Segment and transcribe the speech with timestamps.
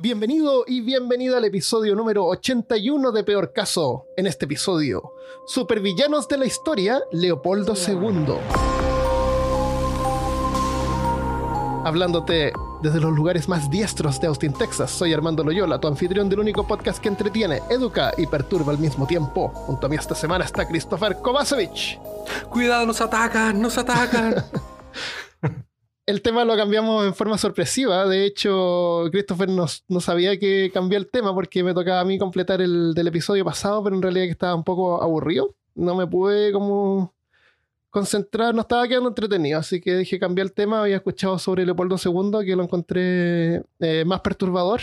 [0.00, 4.06] Bienvenido y bienvenida al episodio número 81 de Peor Caso.
[4.16, 8.34] En este episodio, Supervillanos de la Historia, Leopoldo II.
[11.84, 16.38] Hablándote desde los lugares más diestros de Austin, Texas, soy Armando Loyola, tu anfitrión del
[16.38, 19.48] único podcast que entretiene, educa y perturba al mismo tiempo.
[19.48, 21.98] Junto a mí esta semana está Christopher Kovacevic.
[22.48, 24.44] Cuidado, nos atacan, nos atacan.
[26.08, 28.06] el tema lo cambiamos en forma sorpresiva.
[28.06, 32.62] De hecho, Christopher no, sabía que cambió el tema porque me tocaba a mí completar
[32.62, 35.54] el del episodio pasado, pero en realidad que estaba un poco aburrido.
[35.74, 37.12] No me pude como
[37.90, 40.80] concentrar, no estaba quedando entretenido, así que dije cambiar el tema.
[40.80, 44.80] Había escuchado sobre Leopoldo II, que lo encontré eh, más perturbador.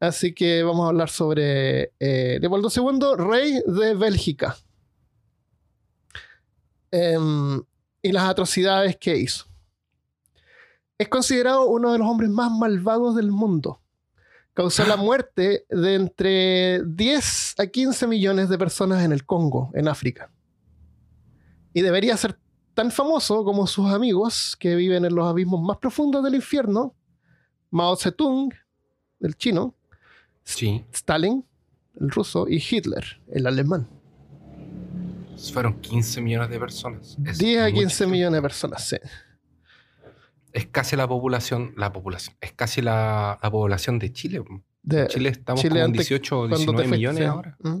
[0.00, 4.54] Así que vamos a hablar sobre eh, Leopoldo II, rey de Bélgica.
[6.90, 7.62] Em,
[8.02, 9.49] y las atrocidades que hizo.
[11.00, 13.80] Es considerado uno de los hombres más malvados del mundo.
[14.52, 19.88] Causó la muerte de entre 10 a 15 millones de personas en el Congo, en
[19.88, 20.30] África.
[21.72, 22.38] Y debería ser
[22.74, 26.94] tan famoso como sus amigos que viven en los abismos más profundos del infierno,
[27.70, 28.52] Mao Zedong,
[29.20, 29.74] el chino,
[30.44, 30.84] Sí.
[30.92, 31.46] Stalin,
[31.98, 33.88] el ruso, y Hitler, el alemán.
[35.54, 37.16] Fueron 15 millones de personas.
[37.24, 38.12] Es 10 a 15 mucho.
[38.12, 38.96] millones de personas, sí.
[40.52, 44.42] Es casi la población, la población, es casi la, la población de Chile.
[44.82, 47.28] De En Chile estamos Chile como en antes, 18 o cuando te 19 fuiste, millones
[47.28, 47.56] ahora.
[47.60, 47.80] Mm.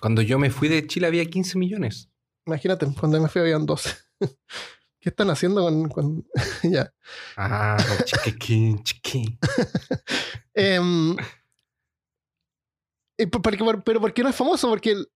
[0.00, 2.10] Cuando yo me fui de Chile había 15 millones.
[2.46, 3.90] Imagínate, cuando me fui habían 12.
[5.00, 5.88] ¿Qué están haciendo con...?
[5.88, 6.26] con-
[6.62, 6.92] ya.
[7.36, 9.38] Ah, chiquiquín, chiquiquín.
[10.56, 11.16] Em,
[13.30, 14.68] por- pero ¿por qué no es famoso?
[14.68, 15.08] Porque el-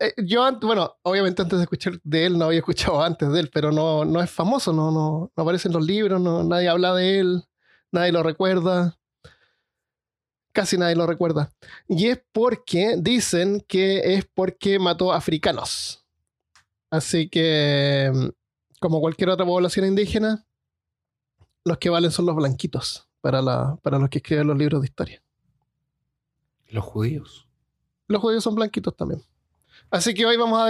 [0.00, 3.50] eh, yo, bueno, obviamente antes de escuchar de él, no había escuchado antes de él,
[3.52, 6.94] pero no, no es famoso, no, no, no aparece en los libros, no, nadie habla
[6.94, 7.42] de él,
[7.90, 8.96] nadie lo recuerda.
[10.52, 11.52] Casi nadie lo recuerda.
[11.88, 16.04] Y es porque dicen que es porque mató africanos.
[16.90, 18.32] Así que, em,
[18.80, 20.46] como cualquier otra población indígena,
[21.64, 24.86] los que valen son los blanquitos para, la, para los que escriben los libros de
[24.86, 25.22] historia.
[26.68, 27.48] Los judíos.
[28.06, 29.22] Los judíos son blanquitos también.
[29.90, 30.66] Así que hoy vamos a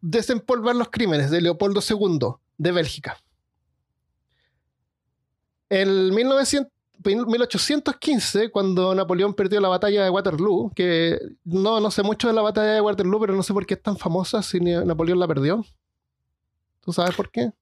[0.00, 3.18] desempolvar los crímenes de Leopoldo II de Bélgica.
[5.70, 6.72] En 1900
[7.04, 12.42] 1815, cuando Napoleón perdió la batalla de Waterloo, que no, no sé mucho de la
[12.42, 15.64] batalla de Waterloo, pero no sé por qué es tan famosa si Napoleón la perdió.
[16.80, 17.52] ¿Tú sabes por qué?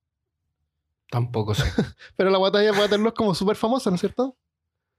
[1.10, 1.64] Tampoco sé.
[2.16, 4.36] Pero la batalla de Waterloo es como súper famosa, ¿no es cierto?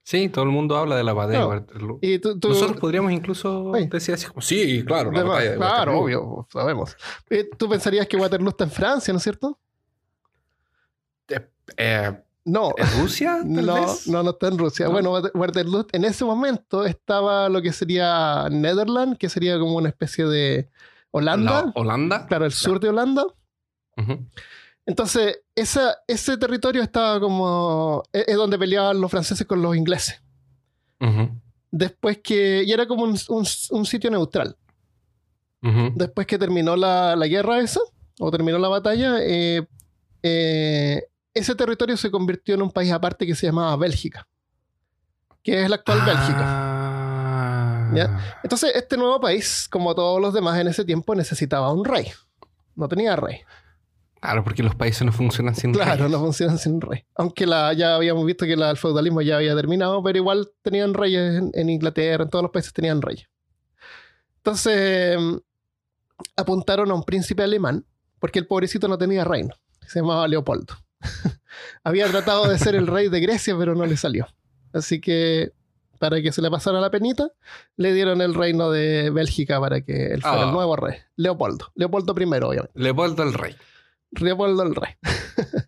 [0.09, 1.49] Sí, todo el mundo habla de la batalla No.
[1.49, 1.99] de Waterloo.
[2.01, 3.87] Y tú, tú- Nosotros podríamos incluso Oye.
[3.87, 6.03] decir así como, sí, claro, la de- batalla de claro, Waterloo.
[6.29, 6.95] obvio, sabemos.
[7.29, 9.59] Eh, Tú pensarías que Waterloo está en Francia, ¿no es cierto?
[11.75, 12.71] Eh, No.
[12.77, 13.39] ¿En Rusia?
[13.55, 14.07] Tal No, vez?
[14.07, 14.85] no, no está en Rusia.
[14.85, 14.93] ¿No?
[14.93, 19.89] Bueno, Water- Waterloo en ese momento estaba lo que sería Netherlands, que sería como una
[19.89, 20.69] especie de
[21.11, 21.63] Holanda.
[21.65, 22.25] No, Holanda.
[22.27, 23.25] Claro, el sur de Holanda.
[23.97, 24.25] Ujú.
[24.87, 28.01] Entonces, esa, ese territorio estaba como.
[28.13, 30.23] Es, es donde peleaban los franceses con los ingleses.
[31.69, 32.63] Después que.
[32.65, 34.55] Y era como un, un- un sitio neutral.
[35.95, 37.81] Después que terminó la, la guerra esa,
[38.19, 39.67] o terminó la batalla, eh,
[40.23, 41.03] eh,
[41.33, 44.25] ese territorio se convirtió en un país aparte que se llamaba Bélgica.
[45.43, 46.39] Que es la actual Bélgica.
[46.41, 47.91] Ah.
[47.93, 48.39] ¿Ya?
[48.43, 52.07] Entonces, este nuevo país, como todos los demás en ese tiempo, necesitaba un rey.
[52.75, 53.41] No tenía rey.
[54.19, 56.09] Claro, porque los países no funcionan sin Claro, reyes.
[56.11, 57.05] no funcionan sin rey.
[57.15, 60.93] Aunque la, ya habíamos visto que la- el feudalismo ya había terminado, pero igual tenían
[60.93, 63.27] reyes en, en Inglaterra, en todos los países tenían reyes.
[64.37, 65.37] Entonces, mm,
[66.35, 67.85] apuntaron a un príncipe alemán,
[68.19, 69.53] porque el pobrecito no tenía reino.
[69.87, 70.73] Se llamaba Leopoldo.
[71.83, 74.27] había tratado de ser el rey de Grecia, pero no le salió.
[74.73, 75.51] Así que,
[75.99, 77.29] para que se le pasara la penita,
[77.75, 80.45] le dieron el reino de Bélgica para que él fuera Ah.
[80.47, 80.97] el nuevo rey.
[81.15, 81.67] Leopoldo.
[81.75, 82.71] Leopoldo I, obviamente.
[82.75, 83.55] Leopoldo el rey.
[84.21, 84.93] Leopoldo el Rey.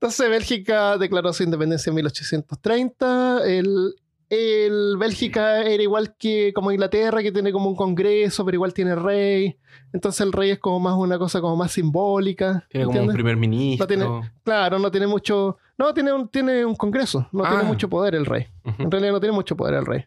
[0.00, 3.40] Entonces Bélgica declaró su independencia en 1830.
[3.46, 3.94] El,
[4.28, 8.94] el Bélgica era igual que como Inglaterra, que tiene como un congreso, pero igual tiene
[8.94, 9.56] rey.
[9.92, 12.66] Entonces el rey es como más una cosa como más simbólica.
[12.68, 13.84] Tiene como un primer ministro.
[13.84, 15.56] No tiene- Claro, no tiene mucho...
[15.78, 17.28] No, tiene un, tiene un congreso.
[17.32, 17.64] No tiene Ah.
[17.64, 18.46] mucho poder el rey.
[18.64, 18.82] Ujú.
[18.82, 20.04] En realidad no tiene mucho poder el rey.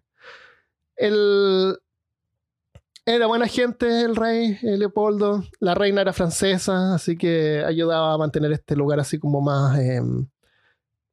[0.96, 1.78] El...
[3.12, 5.44] Era buena gente el rey, eh, Leopoldo.
[5.60, 9.80] La reina era francesa, así que ayudaba a mantener este lugar así como más...
[9.80, 10.02] eh,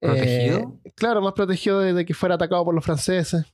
[0.01, 0.79] ¿Protegido?
[0.85, 3.45] eh, claro, más protegido de, de que fuera atacado por los franceses.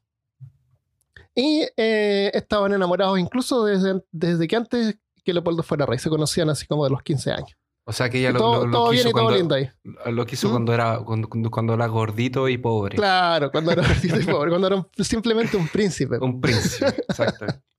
[1.34, 5.98] Y eh, estaban enamorados incluso desde, desde que antes que Leopoldo fuera rey.
[5.98, 7.56] Se conocían así como de los 15 años.
[7.84, 9.54] O sea que ella lo, todo lo- lo todo bien quiso y todo cuando, lindo
[9.54, 9.70] ahí.
[10.12, 10.50] lo quiso ¿Mm?
[10.50, 12.96] cuando era cuando, cuando- cuando era gordito y pobre.
[12.96, 16.18] Claro, cuando era gordito y pobre, cuando era un- simplemente un príncipe.
[16.18, 17.46] Un príncipe, exacto.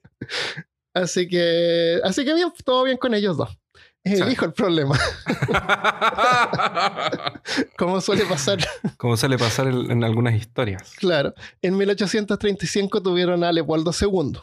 [0.94, 3.50] Así que, así que bien, todo bien con ellos dos.
[4.04, 4.34] Es el Sí.
[4.34, 5.00] hijo el problema,
[7.78, 8.60] como suele pasar.
[8.98, 10.94] Como suele pasar en, algunas historias.
[10.98, 14.38] Claro, en 1835 tuvieron a Leopoldo II.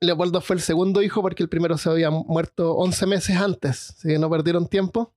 [0.00, 4.08] Leopoldo fue el segundo hijo porque el primero se había muerto 11 meses antes, así
[4.08, 5.12] que no perdieron tiempo.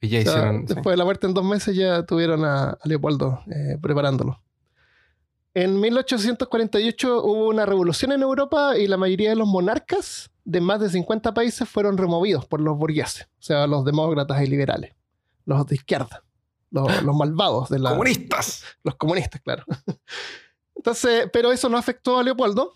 [0.00, 0.68] Y ya O sea, hicieron.
[0.68, 0.74] sí.
[0.74, 4.40] después de la muerte en dos meses ya tuvieron a, a Leopoldo eh, preparándolo.
[5.54, 10.80] En 1848 hubo una revolución en Europa y la mayoría de los monarcas de más
[10.80, 14.94] de 50 países fueron removidos por los burgueses, o sea, los demócratas y liberales,
[15.44, 16.24] los de izquierda,
[16.70, 18.64] los, los malvados de la, ¡Comunistas!
[18.82, 19.64] los comunistas, claro.
[20.74, 22.72] Entonces, pero eso no afectó a Leopoldo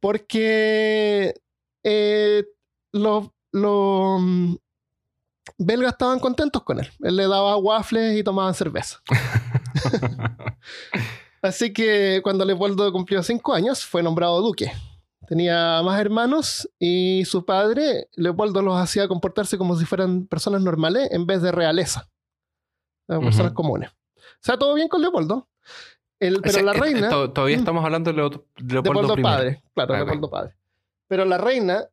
[0.00, 1.34] porque
[1.82, 2.44] eh,
[2.92, 4.54] los, los, mm,
[5.58, 6.90] belgas estaban contentos con él.
[7.00, 9.00] Él le daba waffles y tomaban cerveza.
[11.42, 14.72] Así que cuando Leopoldo cumplió cinco años, fue nombrado duque.
[15.26, 21.08] Tenía más hermanos y su padre, Leopoldo, los hacía comportarse como si fueran personas normales
[21.12, 22.08] en vez de realeza.
[23.06, 23.54] Sea, Personas Ujú.
[23.54, 23.90] comunes.
[23.90, 25.48] O sea, todo bien con Leopoldo.
[26.20, 27.08] El- pero O sea, la eh, eh, reina.
[27.10, 29.22] to- Todavía estamos hablando de Leo- Leopoldo, Leopoldo I.
[29.22, 29.96] padre, claro, Ah.
[29.98, 30.54] Leopoldo padre.
[31.08, 31.84] Pero la reina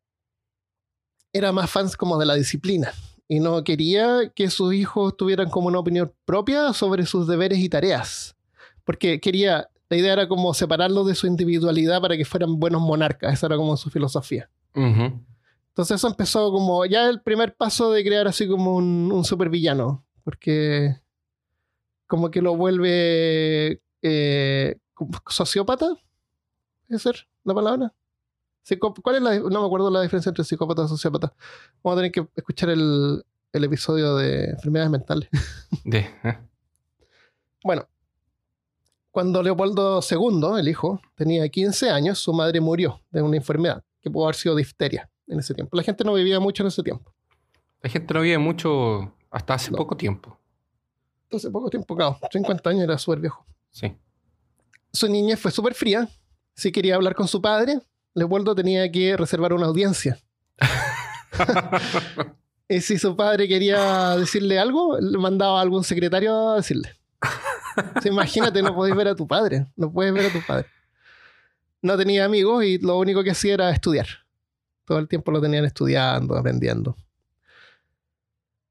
[1.34, 2.94] era más fans como de la disciplina
[3.28, 7.70] y no quería que sus hijos tuvieran como una opinión propia sobre sus deberes y
[7.70, 8.35] tareas.
[8.86, 13.34] Porque quería, la idea era como separarlos de su individualidad para que fueran buenos monarcas,
[13.34, 14.50] esa era como su filosofía.
[14.74, 20.06] Entonces eso empezó como ya el primer paso de crear así como un, un supervillano,
[20.24, 20.96] porque
[22.08, 24.78] como que lo vuelve eh,
[25.28, 25.88] sociópata,
[26.88, 27.94] ¿puede ser la palabra?
[29.04, 31.34] ¿Cuál es la, no me acuerdo la diferencia entre psicópata y sociópata.
[31.84, 33.24] Vamos a tener que escuchar el,
[33.54, 35.30] el episodio de enfermedades mentales.
[35.84, 36.40] De, eh.
[37.64, 37.88] Bueno,
[39.16, 44.10] cuando Leopoldo II, el hijo, tenía 15 años, su madre murió de una enfermedad que
[44.12, 45.78] pudo haber sido difteria en ese tiempo.
[45.78, 47.14] La gente no vivía mucho en ese tiempo.
[47.82, 49.78] La gente no vive mucho hasta hace No.
[49.78, 50.38] poco tiempo.
[51.32, 53.46] Hace poco tiempo, claro, 50 años era súper viejo.
[53.72, 53.96] Sí.
[54.92, 56.10] Su niñez fue súper fría.
[56.54, 57.80] Si quería hablar con su padre,
[58.16, 60.20] Leopoldo tenía que reservar una audiencia.
[62.68, 66.90] Y si su padre quería decirle algo, le mandaba a algún secretario a decirle.
[68.06, 69.68] Imagínate, no podés ver a tu padre.
[69.76, 70.68] No puedes ver a tu padre.
[71.82, 74.08] No tenía amigos y lo único que hacía era estudiar.
[74.86, 76.96] Todo el tiempo lo tenían estudiando, aprendiendo.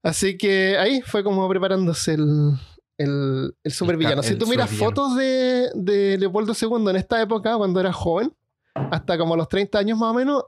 [0.03, 2.53] Así que ahí fue como preparándose el,
[2.97, 4.21] el, el supervillano.
[4.21, 8.33] Si tú miras fotos de, de Leopoldo II en esta época, cuando era joven,
[8.73, 10.43] hasta como los 30 años más o menos,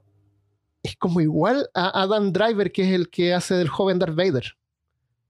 [0.83, 4.57] es como igual a Adam Driver, que es el que hace del joven Darth Vader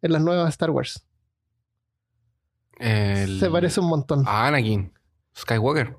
[0.02, 1.07] en las nuevas Star Wars.
[2.80, 4.24] El- Se parece un montón.
[4.28, 4.94] a Anakin
[5.36, 5.98] Skywalker.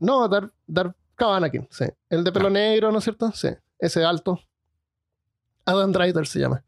[0.00, 1.84] No, Darth, Darth Anakin, sí.
[2.08, 2.50] El de pelo Ah.
[2.50, 3.30] negro, ¿no es cierto?
[3.32, 3.48] Sí.
[3.78, 4.40] Ese alto.
[5.66, 6.64] Adam Driver se llama.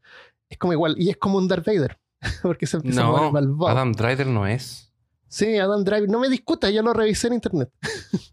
[0.48, 0.94] Es como igual.
[0.98, 1.98] Y es como un Darth Vader.
[2.42, 3.68] Porque se empieza a No, mover malvado.
[3.68, 4.92] Adam Driver no es.
[5.28, 6.08] Sí, Adam Driver.
[6.10, 7.70] No me discutas, yo lo revisé en internet.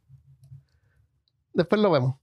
[1.53, 2.15] Después lo vemos.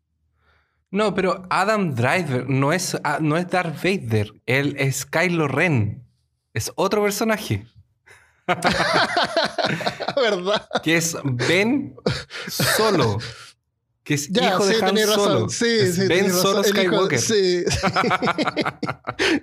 [0.91, 4.33] No, pero Adam Driver no es, ah, no es Darth Vader.
[4.47, 6.05] Él es Kylo Ren.
[6.55, 7.67] Es otro personaje.
[10.17, 10.69] ¿Verdad?
[10.83, 11.95] Que es Ben
[12.49, 13.19] Solo.
[14.05, 15.35] Que es Ya, hijo de sí, Han tenés Solo.
[15.35, 15.51] razón.
[15.51, 16.43] Sí, Es sí, Ben razón.
[16.43, 17.19] Solo hijo- Skywalker.
[17.19, 17.79] sí, sí.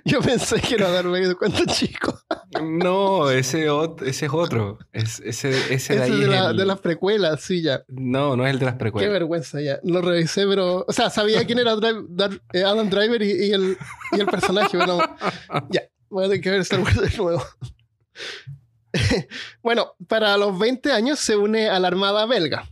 [0.06, 2.18] Yo pensé que era Darth Vader cuando chico.
[2.62, 3.66] No, ese,
[4.06, 4.78] ese es otro.
[4.92, 7.84] Es, ese, ese Ese de ahí de, es la- el- de las precuelas, sí, ya.
[7.88, 9.10] No, no es el de las Qué precuelas.
[9.12, 9.80] vergüenza, ya.
[9.82, 10.86] Lo revisé, pero.
[10.88, 13.76] O sea, sabía quién era Dar- eh, Adam Driver y, y el,
[14.12, 14.98] y el personaje, pero.
[15.68, 17.44] Ya, voy a tener que ver Star Wars de nuevo.
[19.62, 22.68] bueno, para los 20 años se une a la Armada belga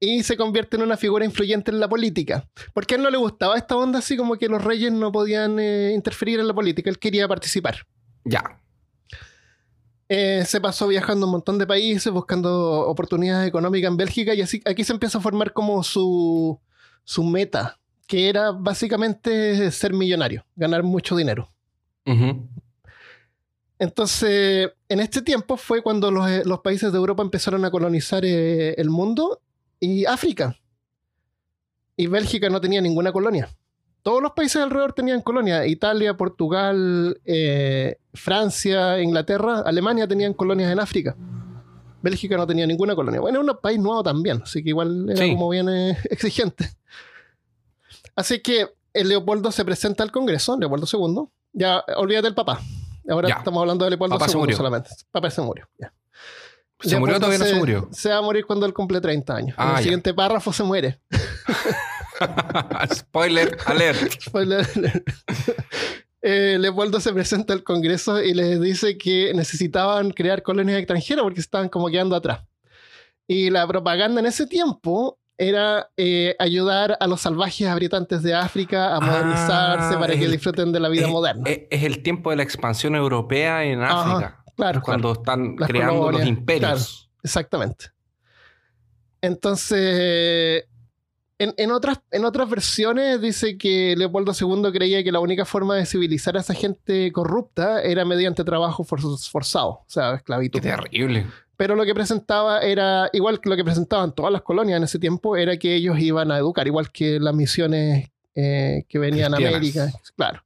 [0.00, 2.48] y se convierte en una figura influyente en la política.
[2.72, 5.58] Porque a él no le gustaba esta onda así como que los reyes no podían
[5.58, 7.86] eh, interferir en la política, él quería participar.
[8.24, 8.60] Ya.
[10.08, 14.42] Eh, se pasó viajando a un montón de países buscando oportunidades económicas en Bélgica y
[14.42, 16.60] así aquí se empieza a formar como su,
[17.04, 21.50] su meta, que era básicamente ser millonario, ganar mucho dinero.
[22.04, 22.46] Ujú.
[23.78, 28.24] Entonces, en este tiempo fue cuando los, eh, los países de Europa empezaron a colonizar
[28.24, 29.40] eh, el mundo
[29.80, 30.56] y África.
[31.96, 33.48] Y Bélgica no tenía ninguna colonia.
[34.02, 35.66] Todos los países alrededor tenían colonia.
[35.66, 41.16] Italia, Portugal, eh, Francia, Inglaterra, Alemania tenían colonias en África.
[42.02, 43.20] Bélgica no tenía ninguna colonia.
[43.20, 45.32] Bueno, era un país nuevo también, así que igual era Sí.
[45.32, 46.68] como bien eh, exigente.
[48.14, 51.28] Así que el Leopoldo se presenta al Congreso, Leopoldo II.
[51.54, 52.60] Ya, olvídate del papá.
[53.08, 53.34] Ahora Ya.
[53.36, 54.56] estamos hablando de Leopoldo Papá se II murió.
[54.56, 54.90] solamente.
[55.10, 55.68] Papá se murió.
[55.78, 55.92] ya.
[56.80, 57.88] ¿Se murió o Leopoldo todavía no se murió?
[57.92, 59.56] Se va a morir cuando él cumple 30 años.
[59.58, 59.82] en Ah, el ya.
[59.82, 61.00] siguiente párrafo se muere.
[62.94, 64.20] Spoiler alert.
[64.20, 65.08] Spoiler alert.
[66.26, 71.40] Eh, Leopoldo se presenta al Congreso y les dice que necesitaban crear colonias extranjeras porque
[71.40, 72.40] estaban como quedando atrás.
[73.26, 78.94] Y la propaganda en ese tiempo era eh, ayudar a los salvajes habitantes de África
[78.94, 81.50] a modernizarse Ah, para que el- disfruten de la vida es, moderna.
[81.50, 84.44] es- es el tiempo de la expansión europea en Ajá, África.
[84.56, 87.10] claro, cuando están Las creando los imperios.
[87.22, 87.86] Exactamente.
[89.22, 90.64] Entonces,
[91.38, 95.74] en, en otras, en otras versiones dice que Leopoldo II creía que la única forma
[95.76, 99.00] de civilizar a esa gente corrupta era mediante trabajo for-
[99.30, 100.60] forzado, o sea, Qué esclavitud.
[100.60, 101.26] terrible.
[101.56, 104.98] Pero lo que presentaba era, igual que lo que presentaban todas las colonias en ese
[104.98, 109.36] tiempo, era que ellos iban a educar, igual que las misiones eh, que venían a.
[109.36, 110.42] América, claro.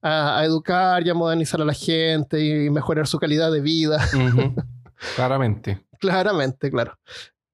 [0.00, 3.98] A, a educar y a modernizar a la gente y mejorar su calidad de vida.
[5.16, 5.80] Claramente.
[5.98, 6.96] Claramente, claro.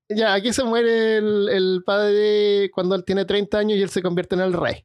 [0.08, 4.02] Ya, aquí se muere el, el padre cuando él tiene 30 años y él se
[4.02, 4.84] convierte en el rey.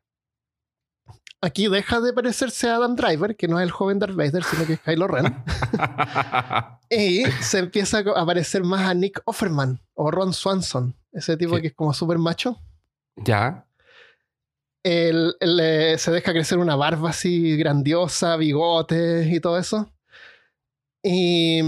[1.42, 4.66] Aquí deja de parecerse a Adam Driver, que no es el joven Darth Vader, sino
[4.66, 5.42] que es Kylo Ren.
[6.90, 11.68] y se empieza a parecer más a Nick Offerman o Ron Swanson, ese tipo que
[11.68, 12.60] es como súper macho.
[13.16, 13.66] ya.
[14.82, 19.92] Él, él, eh, se deja crecer una barba así grandiosa, bigotes y todo eso.
[21.04, 21.62] Y,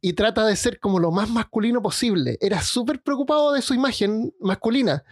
[0.00, 2.38] y trata de ser como lo más masculino posible.
[2.40, 5.04] Era súper preocupado de su imagen masculina.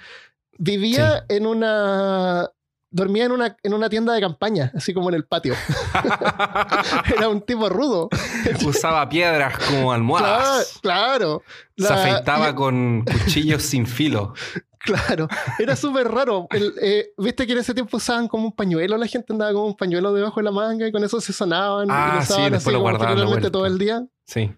[0.58, 2.50] Vivía en una...
[2.96, 5.54] Dormía en una, en una tienda de campaña, así como en el patio.
[7.16, 8.08] Era un tipo rudo.
[8.64, 10.78] Usaba piedras como almohadas.
[10.80, 11.42] claro.
[11.76, 14.32] Se La- afeitaba con cuchillos sin filo.
[14.86, 15.26] Claro,
[15.58, 16.46] era súper raro.
[16.52, 19.62] El, eh, Viste que en ese tiempo usaban como un pañuelo, la gente andaba con
[19.64, 21.88] un pañuelo debajo de la manga y con eso se sonaban.
[21.88, 24.06] y Ah, lo sí, después así lo como guardaban todo el día.
[24.26, 24.54] Sí.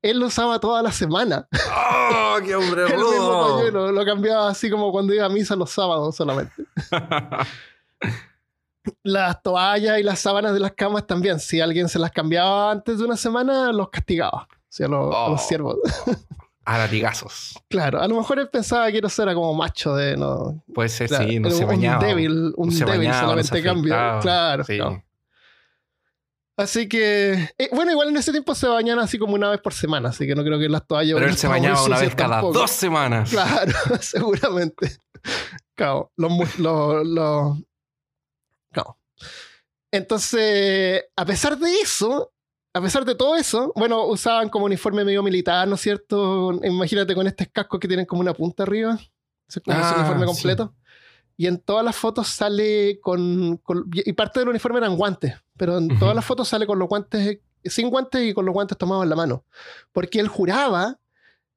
[0.00, 1.48] Él lo usaba toda la semana.
[1.74, 3.56] ¡Oh, qué hombre El mismo rudo!
[3.56, 6.62] pañuelo, lo cambiaba así como cuando iba a misa los sábados solamente.
[9.04, 11.38] Las toallas y las sábanas de las camas también.
[11.38, 14.48] Si alguien se las cambiaba antes de una semana, los castigaba.
[14.50, 15.48] O sea, los, a los Oh.
[15.48, 15.76] siervos.
[16.64, 17.58] A latigazos.
[17.68, 21.08] Claro, a lo mejor él pensaba que eso era como macho de no, Puede ser,
[21.08, 22.04] Claro, sí, no se un bañaba.
[22.06, 23.94] débil, un No se débil bañaba, no solamente se cambio.
[24.20, 24.78] Claro, Sí.
[24.78, 25.02] no.
[26.56, 29.72] Así que, eh, bueno, igual en ese tiempo se bañan así como una vez por
[29.74, 31.14] semana, así que no creo que las toallas.
[31.14, 32.58] Pero él se bañaba una vez cada tampoco.
[32.60, 33.30] dos semanas.
[33.30, 34.96] Claro, seguramente.
[35.74, 37.58] Claro, los, los-
[38.72, 38.98] claro.
[39.90, 42.32] Entonces, a pesar de eso,
[42.74, 46.52] a pesar de todo eso, bueno, usaban como uniforme medio militar, ¿no es cierto?
[46.64, 48.98] Imagínate con estos cascos que tienen como una punta arriba.
[49.48, 50.32] Es como Ah, uniforme sí.
[50.32, 50.74] completo.
[51.36, 55.76] Y en todas las fotos sale con, con- Y parte del uniforme eran guantes, pero
[55.78, 55.98] en Ujú.
[56.00, 59.10] todas las fotos sale con los guantes, sin guantes y con los guantes tomados en
[59.10, 59.44] la mano.
[59.92, 60.98] Porque él juraba,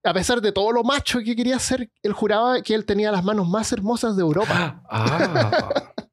[0.03, 3.23] a pesar de todo lo macho que quería ser, él juraba que él tenía las
[3.23, 4.83] manos más hermosas de Europa.
[4.89, 5.91] Ah.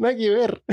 [0.00, 0.64] Nada que ver.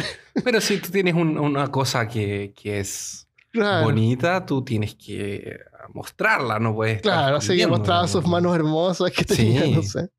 [0.43, 5.59] Pero si tú tienes un- una cosa que, que es Claro, bonita, tú tienes que
[5.93, 7.01] mostrarla, no puedes.
[7.01, 9.35] claro así que mostraba sus manos hermosas que Sí.
[9.35, 10.09] tenía, no sé.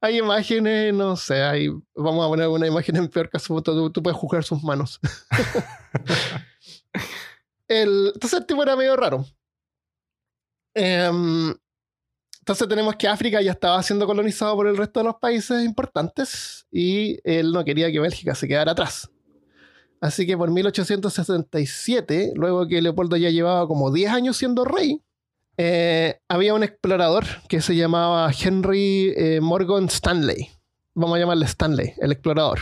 [0.00, 4.02] Hay imágenes, no sé, hay, vamos a poner una imagen en peor caso, tú, tú
[4.02, 4.98] puedes juzgar sus manos.
[7.68, 9.24] el, entonces el tipo era medio raro.
[10.74, 11.54] Em,
[12.44, 16.66] entonces tenemos que África ya estaba siendo colonizado por el resto de los países importantes
[16.70, 19.10] y él no quería que Bélgica se quedara atrás.
[19.98, 25.00] Así que por 1867, luego que Leopoldo ya llevaba como 10 años siendo rey,
[25.56, 30.50] eh, había un explorador que se llamaba Henry eh, Morgan Stanley.
[30.92, 32.58] Vamos a llamarle Stanley, el explorador.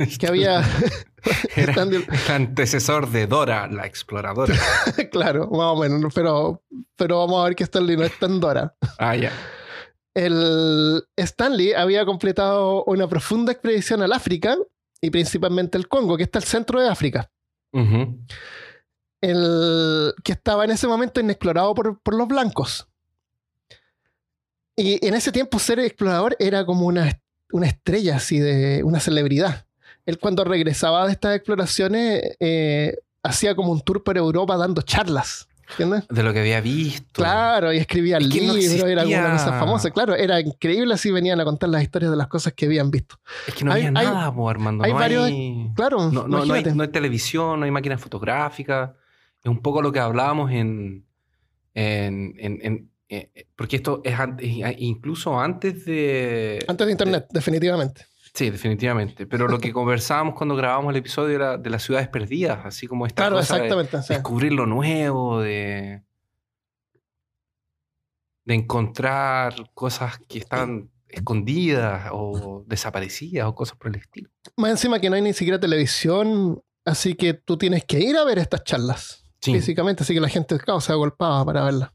[0.18, 0.62] Que había.
[1.56, 4.54] Era el antecesor de Dora, la exploradora.
[5.12, 6.62] claro, más o menos, pero,
[6.96, 8.74] pero vamos a ver que Stanley no es tan Dora.
[8.98, 9.32] Ah, ya.
[10.14, 14.56] El Stanley había completado una profunda expedición al África
[15.00, 17.30] y principalmente el Congo, que está al centro de África.
[19.20, 22.88] El que estaba en ese momento inexplorado por, por los blancos.
[24.76, 27.20] Y en ese tiempo ser explorador era como una,
[27.52, 29.66] una estrella, así de una celebridad.
[30.10, 35.46] Él cuando regresaba de estas exploraciones eh, hacía como un tour por Europa dando charlas.
[35.70, 36.04] ¿Entiendes?
[36.08, 37.06] De lo que había visto.
[37.22, 38.56] Claro, y escribía Es no libros,
[38.90, 39.90] era una cosa famosa.
[39.92, 43.14] Claro, era increíble así venían a contar las historias de las cosas que habían visto.
[43.46, 44.82] Es que no Hay- había hay- nada, po, Armando.
[44.82, 46.74] hay no, varios- hay, Claro, no, hay, imagínate.
[46.74, 48.90] no hay televisión, no hay máquinas fotográficas.
[49.44, 51.06] Es un poco lo que hablábamos en.
[51.74, 54.48] en, en- en- eh, porque esto es antes,
[54.78, 56.64] incluso antes de.
[56.66, 58.06] Antes de internet, definitivamente.
[58.32, 59.26] Sí, definitivamente.
[59.26, 63.06] Pero lo que conversábamos cuando grabamos el episodio era de las ciudades perdidas, así como
[63.06, 64.02] esta Claro, cosa de exactamente.
[64.06, 64.14] sí.
[64.14, 66.02] descubrir lo nuevo, de,
[68.44, 74.30] de encontrar cosas que están escondidas o desaparecidas o cosas por el estilo.
[74.56, 78.24] Más encima que no hay ni siquiera televisión, así que tú tienes que ir a
[78.24, 79.54] ver estas charlas Sí.
[79.54, 81.90] físicamente, así que la gente claro, se agolpaba para verlas.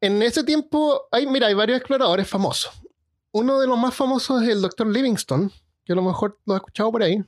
[0.00, 2.72] En ese tiempo, hay, mira, hay varios exploradores famosos.
[3.36, 4.86] Uno de los más famosos es el Dr.
[4.86, 5.50] Livingstone,
[5.84, 7.20] que a lo mejor lo has escuchado por ahí.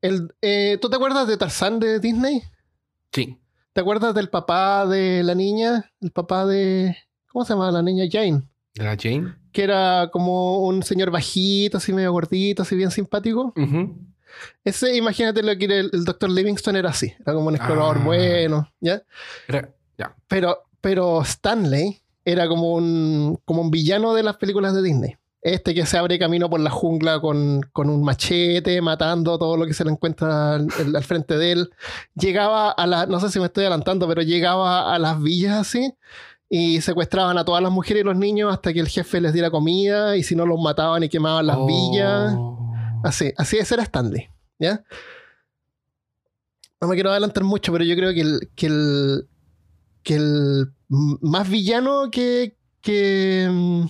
[0.00, 2.42] El, eh, ¿Tú te acuerdas de Tarzán de Disney?
[3.12, 3.38] Sí.
[3.74, 5.90] ¿Te acuerdas del papá de la niña?
[6.00, 6.96] El papá de...
[7.28, 8.04] ¿Cómo se llama la niña?
[8.10, 8.48] Jane.
[8.74, 9.34] ¿De la Jane?
[9.52, 13.52] Que era como un señor bajito, así medio gordito, así bien simpático.
[14.64, 16.30] Ese, imagínate lo que era el, el Dr.
[16.30, 17.12] Livingstone era así.
[17.20, 18.04] Era como un explorador Ah.
[18.04, 19.02] bueno, ¿ya?
[19.46, 20.16] Era- ya.
[20.26, 25.16] Pero, pero Stanley era como un, como un villano de las películas de Disney.
[25.42, 29.66] Este que se abre camino por la jungla con, con un machete, matando todo lo
[29.66, 30.70] que se le encuentra al,
[31.02, 31.70] frente de él.
[32.14, 35.92] Llegaba a las, no sé si me estoy adelantando, pero llegaba a las villas así
[36.48, 39.50] y secuestraban a todas las mujeres y los niños hasta que el jefe les diera
[39.50, 41.66] comida y si no los mataban y quemaban las Oh.
[41.66, 42.34] villas.
[43.04, 44.82] Así, así ese era Stanley, ¿ya?
[46.80, 49.28] No me quiero adelantar mucho, pero yo creo que el, que el,
[50.02, 50.72] que el
[51.20, 53.84] más villano que, que, mm,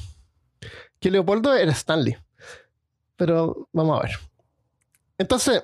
[1.01, 2.17] que Leopoldo era Stanley.
[3.17, 4.19] Pero vamos a ver.
[5.19, 5.63] Entonces,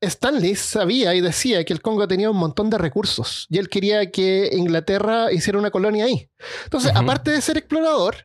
[0.00, 4.10] Stanley sabía y decía que el Congo tenía un montón de recursos y él quería
[4.10, 6.28] que Inglaterra hiciera una colonia ahí.
[6.64, 8.16] Entonces, aparte de ser explorador,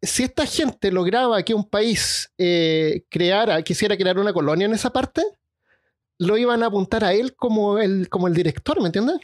[0.00, 4.90] si esta gente lograba que un país eh, creara, quisiera crear una colonia en esa
[4.90, 5.22] parte,
[6.18, 9.18] lo iban a apuntar a él como el, como el director, ¿me entiendes?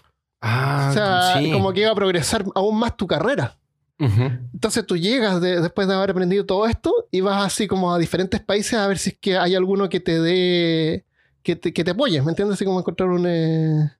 [0.46, 1.50] Ah, o sea, sí.
[1.50, 3.56] como que iba a progresar aún más tu carrera.
[3.98, 7.98] Entonces tú llegas de- después de haber aprendido todo esto y vas así como a
[7.98, 11.06] diferentes países a ver si es que hay alguno que te dé,
[11.42, 12.56] que te, que te apoye, ¿me entiendes?
[12.56, 13.90] Así como encontrar un, eh,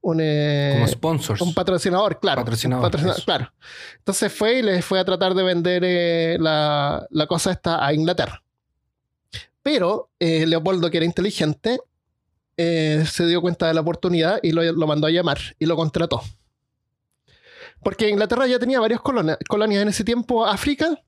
[0.00, 1.40] un, eh, Como sponsors.
[1.42, 2.40] un patrocinador, claro.
[2.40, 3.52] Patrocinador, patrocinador, claro.
[3.98, 7.92] Entonces fue y les fue a tratar de vender eh, la, la cosa esta a
[7.92, 8.42] Inglaterra.
[9.62, 11.80] Pero eh, Leopoldo, que era inteligente,
[12.56, 15.76] eh, se dio cuenta de la oportunidad y lo, lo mandó a llamar y lo
[15.76, 16.22] contrató.
[17.82, 20.46] Porque Inglaterra ya tenía varias colonias, colonias en ese tiempo.
[20.46, 20.98] África,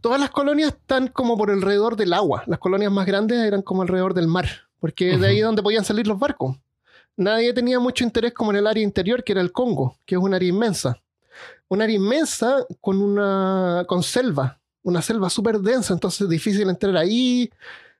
[0.00, 2.42] todas las colonias están como por alrededor del agua.
[2.46, 4.46] Las colonias más grandes eran como alrededor del mar,
[4.78, 6.56] porque de ahí es donde podían salir los barcos.
[7.16, 10.20] Nadie tenía mucho interés como en el área interior, que era el Congo, que es
[10.20, 11.00] un área inmensa.
[11.68, 16.96] Un área inmensa con una con selva, una selva súper densa, entonces es difícil entrar
[16.96, 17.50] ahí.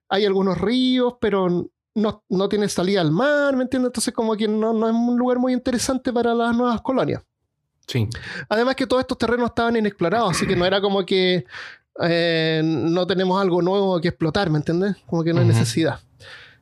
[0.08, 3.88] Hay algunos ríos, pero no, no tiene salida al mar, ¿me entiendes?
[3.88, 7.22] Entonces como que no, no es un lugar muy interesante para las nuevas colonias.
[7.86, 8.08] Sí.
[8.48, 11.44] Además que todos estos terrenos estaban inexplorados, así que no era como que
[12.02, 14.96] eh, no tenemos algo nuevo que explotar, ¿me entiendes?
[15.06, 15.98] Como que no hay necesidad.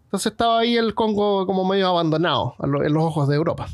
[0.05, 3.69] Entonces estaba ahí el Congo como medio abandonado a lo- en los ojos de Europa.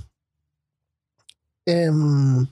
[1.67, 2.47] Em,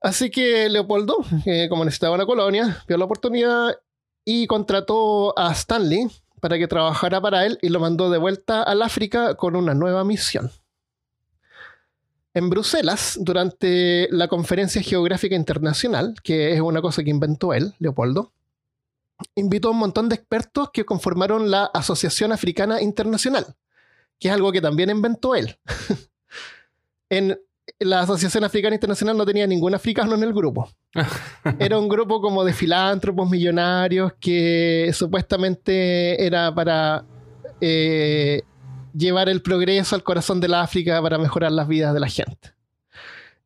[0.00, 3.78] así que Leopoldo, eh, como necesitaba una colonia, vio la oportunidad
[4.24, 6.08] y contrató a Stanley
[6.44, 10.04] para que trabajara para él y lo mandó de vuelta al África con una nueva
[10.04, 10.50] misión.
[12.34, 18.30] En Bruselas, durante la Conferencia Geográfica Internacional, que es una cosa que inventó él, Leopoldo,
[19.34, 23.56] invitó a un montón de expertos que conformaron la Asociación Africana Internacional,
[24.18, 25.56] que es algo que también inventó él.
[27.08, 27.40] en
[27.80, 30.68] la Asociación Africana Internacional no tenía ningún africano en el grupo.
[31.58, 37.04] Era un grupo como de filántropos millonarios que supuestamente era para
[37.60, 38.42] eh,
[38.94, 42.52] llevar el progreso al corazón de la África para mejorar las vidas de la gente.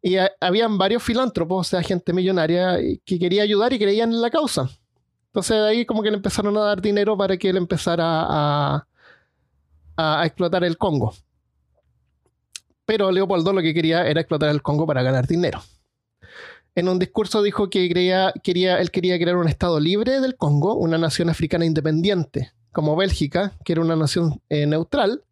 [0.02, 4.20] Y ha- habían varios filántropos, o sea, gente millonaria que quería ayudar y creían en
[4.20, 4.68] la causa.
[5.26, 8.86] Entonces de ahí como que le empezaron a dar dinero para que él empezara a,
[9.96, 11.14] a- a explotar el Congo.
[12.88, 15.60] Pero Leopoldo lo que quería era explotar el Congo para ganar dinero.
[16.74, 20.96] En un discurso dijo que quería, él quería crear un estado libre del Congo, una
[20.96, 25.22] nación africana independiente, como Bélgica, que era una nación eh, neutral.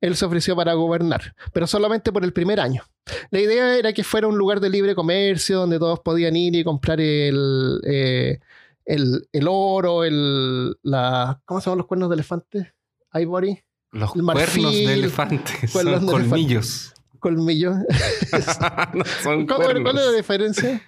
[0.00, 2.82] Él se ofreció para gobernar, pero solamente por el primer año.
[3.30, 6.64] La idea era que fuera un lugar de libre comercio donde todos podían ir y
[6.64, 8.40] comprar el, eh,
[8.84, 12.74] el, el oro, el, la, ¿cómo se llaman los cuernos de elefante?
[13.12, 16.93] Ivory, Los El cuernos de elefante son elefante.
[17.24, 17.74] Colmillos.
[17.76, 17.86] colmillo.
[18.94, 20.82] no son ¿Cuál, es la diferencia?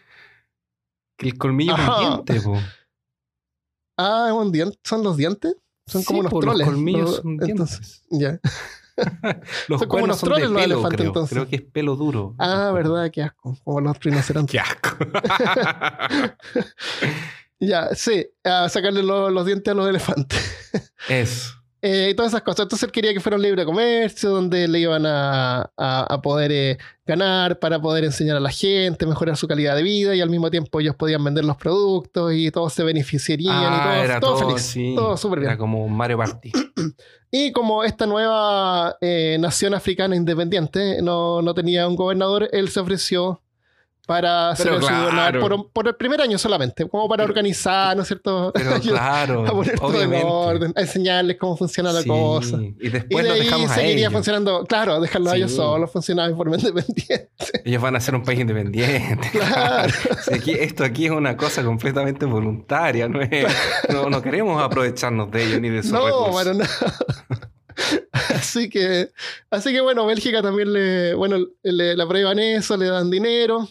[1.16, 2.58] Que el colmillo es un diente, po.
[3.98, 4.78] Ah, es un diente.
[4.84, 5.56] ¿son los dientes?
[5.86, 6.58] Son como unos troles.
[6.58, 8.42] Los colmillos Los- son entonces, dientes.
[8.42, 8.50] ya.
[9.68, 11.06] Los son como unos son de troles los pelo, elefantes, creo.
[11.08, 11.36] entonces.
[11.36, 12.34] Creo que es pelo duro.
[12.38, 13.56] Ah, verdad, qué asco.
[13.62, 14.52] Como los rinocerontes.
[14.52, 14.88] Qué asco.
[17.58, 20.70] Ya, sí, a sacarle lo- los dientes a los elefantes.
[21.08, 21.54] Eso.
[21.82, 22.60] Eh, y todas esas cosas.
[22.64, 26.50] Entonces él quería que fuera un libre comercio donde le iban a, a- a poder
[26.50, 30.30] eh, ganar para poder enseñar a la gente, mejorar su calidad de vida y al
[30.30, 34.20] mismo tiempo ellos podían vender los productos y todos se beneficiarían y Ah, todo, era
[34.20, 34.62] todo todo, feliz.
[34.62, 34.94] sí.
[34.96, 35.50] Todo súper bien.
[35.50, 36.50] Era como un Mario Party.
[37.30, 42.80] Y como esta nueva eh, nación africana independiente no, no tenía un gobernador, él se
[42.80, 43.42] ofreció
[44.06, 45.68] para ser el claro.
[45.72, 48.52] por, el primer año solamente, como para organizar, ¿no es cierto?
[48.54, 52.56] Pero Ayudar claro, a poner todo en orden, a enseñarles cómo funciona la Sí, cosa.
[52.62, 54.12] Y Y después de ahí dejamos a seguiría ellos.
[54.12, 57.28] funcionando, claro, dejarlo a ellos solos, funcionaba de forma independiente.
[57.64, 59.28] Ellos van a ser un país independiente.
[59.32, 59.92] Claro.
[60.32, 63.08] Aquí- esto aquí es una cosa completamente voluntaria.
[63.08, 63.46] No, es-
[63.92, 66.56] no, no queremos aprovecharnos de ellos ni de sus No, recursos.
[66.56, 66.70] nada.
[68.34, 69.10] Así que,
[69.50, 73.68] así que bueno, Bélgica también le, bueno, le, le aprueban eso, le dan dinero.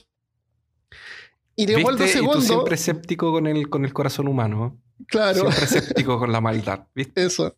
[1.56, 2.20] Y Leopoldo ¿Viste?
[2.20, 4.78] Y tú siempre escéptico con el, con el corazón humano.
[5.08, 6.88] claro, Siempre escéptico con la maldad.
[6.94, 7.26] ¿Viste?
[7.26, 7.56] eso.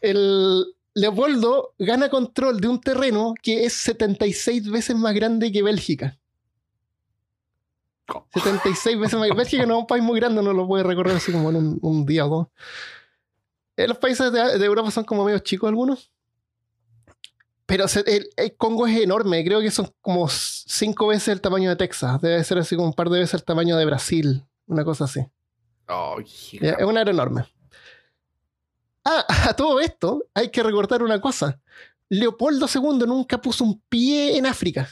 [0.00, 6.18] El Leopoldo gana control de un terreno que es 76 veces más grande que Bélgica.
[8.32, 9.28] 76 veces más.
[9.36, 11.78] Bélgica no es un país muy grande, no lo puede recorrer así como en un,
[11.82, 12.46] un día o dos.
[13.76, 16.10] Eh, los países de, de Europa son como medio chicos algunos.
[17.68, 21.68] Pero se- el, el Congo es enorme, creo que son como cinco veces el tamaño
[21.68, 22.18] de Texas.
[22.22, 25.20] Debe ser así como un par de veces el tamaño de Brasil, una cosa así.
[26.62, 27.44] Es una área enorme.
[29.04, 31.60] Ah, a todo esto hay que recordar una cosa.
[32.08, 34.88] Leopoldo II nunca puso un pie en África.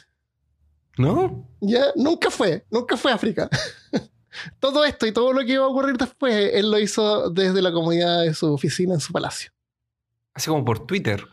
[0.99, 1.49] ¿No?
[1.62, 3.49] Ya, nunca fue, nunca fue a África.
[4.61, 7.73] todo esto y todo lo que iba a ocurrir después, él lo hizo desde la
[7.73, 9.51] comodidad de su oficina en su palacio.
[10.35, 11.25] Así como por Twitter.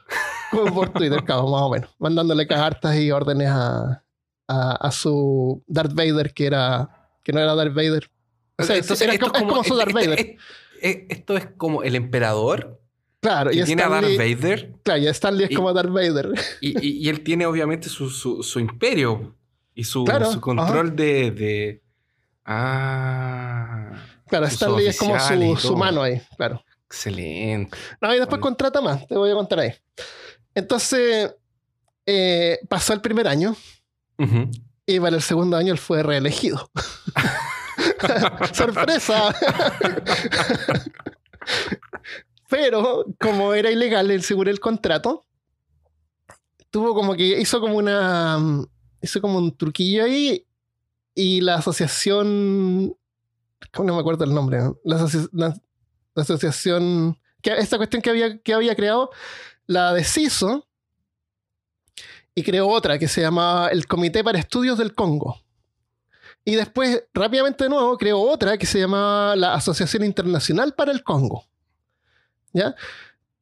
[0.53, 1.89] Como por Twitter, cabo, más o menos.
[1.99, 4.03] Mandándole cartas y órdenes a,
[4.47, 7.09] a, a su Darth Vader, que era.
[7.23, 8.09] que no era Darth Vader.
[8.57, 10.19] O sea, Entonces, era esto como- es como su Darth este- Vader.
[10.19, 10.37] este-
[10.81, 12.79] este- esto es como el emperador
[13.21, 16.33] Claro, y tiene a Darth Vader claro, y Stanley es y- como Darth Vader.
[16.61, 19.35] y, y- y él tiene obviamente su, su- su imperio
[19.73, 21.83] y su, Claro, su control de, de-
[22.45, 23.91] Ah,
[24.27, 26.61] Claro, Stanley es como su, su mano ahí, claro.
[26.85, 27.77] excelente.
[28.01, 29.71] No, y después contrata más, te voy a contar ahí.
[30.55, 31.33] Entonces,
[32.05, 33.55] eh, pasó el primer año
[34.17, 34.49] Ujú.
[34.85, 36.69] y para el segundo año él fue reelegido.
[38.53, 39.33] ¡Sorpresa!
[42.49, 45.25] Pero, como era ilegal el seguro el contrato,
[46.69, 48.39] tuvo como que hizo como una.
[49.01, 50.45] hizo como un truquillo ahí
[51.15, 52.95] y la asociación.
[53.73, 54.59] ¿Cómo no me acuerdo el nombre?
[54.59, 54.77] ¿no?
[54.83, 55.55] La, asoci- la-
[56.15, 57.17] la asociación.
[57.41, 59.09] Que, esta cuestión que había, que había creado,
[59.67, 60.67] la deshizo
[62.35, 65.39] y creó otra que se llamaba el Comité para Estudios del Congo.
[66.45, 71.03] Y después, rápidamente de nuevo, creó otra que se llamaba la Asociación Internacional para el
[71.03, 71.45] Congo.
[72.51, 72.75] ¿Ya?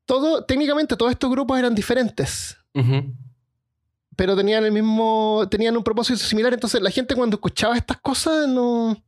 [0.05, 2.57] Todo, técnicamente todos estos grupos eran diferentes,
[4.15, 6.53] pero tenían el mismo, tenían un propósito similar.
[6.53, 9.01] Entonces la gente cuando escuchaba estas cosas no,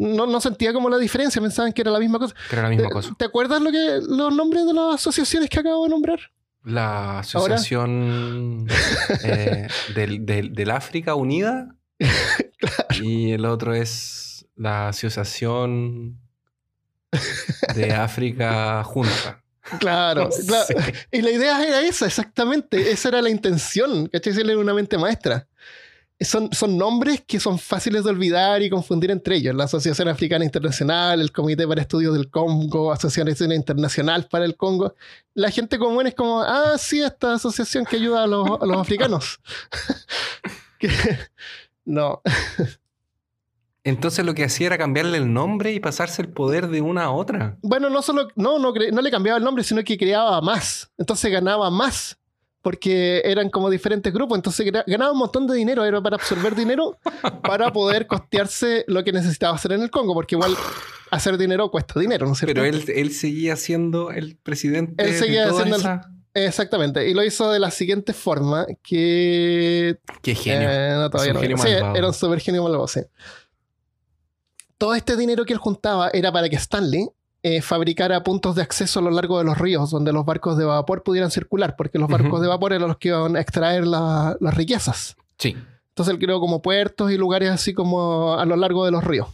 [0.00, 2.34] no, no sentía como la diferencia, pensaban que era la misma cosa.
[2.48, 3.14] Que era la misma ¿Te, cosa.
[3.18, 6.18] te acuerdas lo que, los nombres de las asociaciones que acabo de nombrar?
[6.64, 8.66] La asociación
[9.24, 11.74] eh, del, del- del África Unida
[13.00, 16.18] y el otro es la asociación
[17.74, 19.42] de África Junta.
[19.78, 20.64] Claro, No claro.
[20.66, 20.94] sé.
[21.12, 22.90] Y la idea era esa, exactamente.
[22.90, 24.06] Esa era la intención.
[24.08, 24.38] ¿Cachai?
[24.38, 25.46] Era una mente maestra.
[26.22, 29.54] Son, son nombres que son fáciles de olvidar y confundir entre ellos.
[29.54, 34.94] La Asociación Africana Internacional, el Comité para Estudios del Congo, Asociación Internacional para el Congo.
[35.32, 38.76] La gente común es como, ah, sí, esta asociación que ayuda a los, a los
[38.76, 39.40] africanos.
[40.78, 40.90] Que-
[41.84, 42.22] no,
[43.82, 47.10] Entonces lo que hacía era cambiarle el nombre y pasarse el poder de una a
[47.12, 47.56] otra.
[47.62, 50.90] Bueno, no solo, no, no, no le cambiaba el nombre, sino que creaba más.
[50.98, 52.18] Entonces ganaba más.
[52.62, 54.36] Porque eran como diferentes grupos.
[54.36, 55.84] Entonces ganaba un montón de dinero.
[55.84, 56.98] Era para absorber dinero
[57.42, 60.12] para poder costearse lo que necesitaba hacer en el Congo.
[60.14, 60.54] Porque igual
[61.10, 62.54] hacer dinero cuesta dinero, ¿no es cierto?
[62.54, 66.00] Pero él, él seguía siendo el presidente Él seguía de toda siendo el-
[66.32, 67.08] Exactamente.
[67.08, 68.64] Y lo hizo de la siguiente forma.
[68.82, 70.68] Que Qué genio.
[70.70, 71.40] Eh, no, todavía no.
[71.40, 73.00] genio Sí, era un super genio malvado, sí.
[74.78, 77.08] Todo este dinero que él juntaba era para que Stanley
[77.42, 80.64] eh, fabricara puntos de acceso a lo largo de los ríos donde los barcos de
[80.64, 84.36] vapor pudieran circular, porque los barcos de vapor eran los que iban a extraer la-
[84.40, 85.16] las riquezas.
[85.38, 85.56] Sí.
[85.88, 89.28] Entonces él creó como puertos y lugares así como a lo largo de los ríos.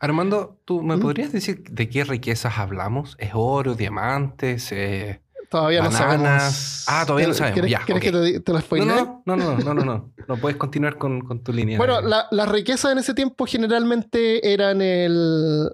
[0.00, 1.00] Armando, ¿tú me ¿Mm?
[1.00, 3.14] podrías decir de qué riquezas hablamos?
[3.18, 6.84] ¿Es oro, diamantes, eh, Todavía no sabemos.
[6.88, 7.54] Ah, todavía no sabemos.
[7.60, 8.10] ¿Quieres, Ya, quieres ok.
[8.10, 10.10] que te, te lo No, no, no, no, no, no, no.
[10.26, 11.76] No puedes continuar con, con tu línea.
[11.76, 15.68] Bueno, la- las riquezas en ese tiempo generalmente eran el,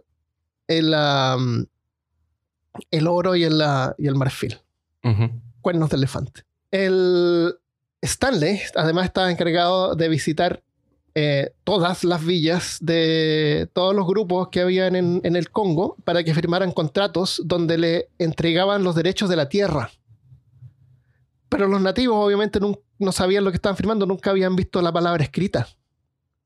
[0.67, 0.95] el,
[2.91, 4.59] el oro y el, ah, y el marfil.
[5.61, 6.43] Cuernos de elefante.
[6.71, 7.55] El
[8.03, 10.63] Stanley, además, estaba encargado de visitar
[11.15, 16.23] eh, todas las villas de todos los grupos que habían en, en el Congo para
[16.23, 19.91] que firmaran contratos donde le entregaban los derechos de la tierra.
[21.49, 24.93] Pero los nativos, obviamente, nun- no sabían lo que estaban firmando, nunca habían visto la
[24.93, 25.67] palabra escrita.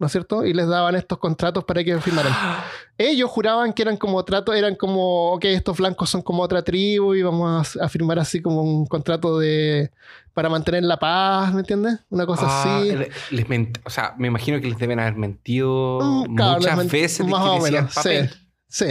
[0.02, 0.44] ¿No es cierto?
[0.44, 2.32] Y les daban estos contratos para que firmaran.
[2.98, 7.14] Ellos juraban que eran como tratos, eran como, ok, estos blancos son como otra tribu
[7.14, 9.92] y vamos a, a firmar así como un contrato de
[10.34, 12.00] para mantener la paz, ¿me entiendes?
[12.10, 12.90] Una cosa Ah, así.
[12.96, 16.78] le- les ment- o sea, me imagino que les deben haber mentido Mm, claro, muchas
[16.78, 18.28] ment- veces más o menos, papel.
[18.68, 18.86] Sí.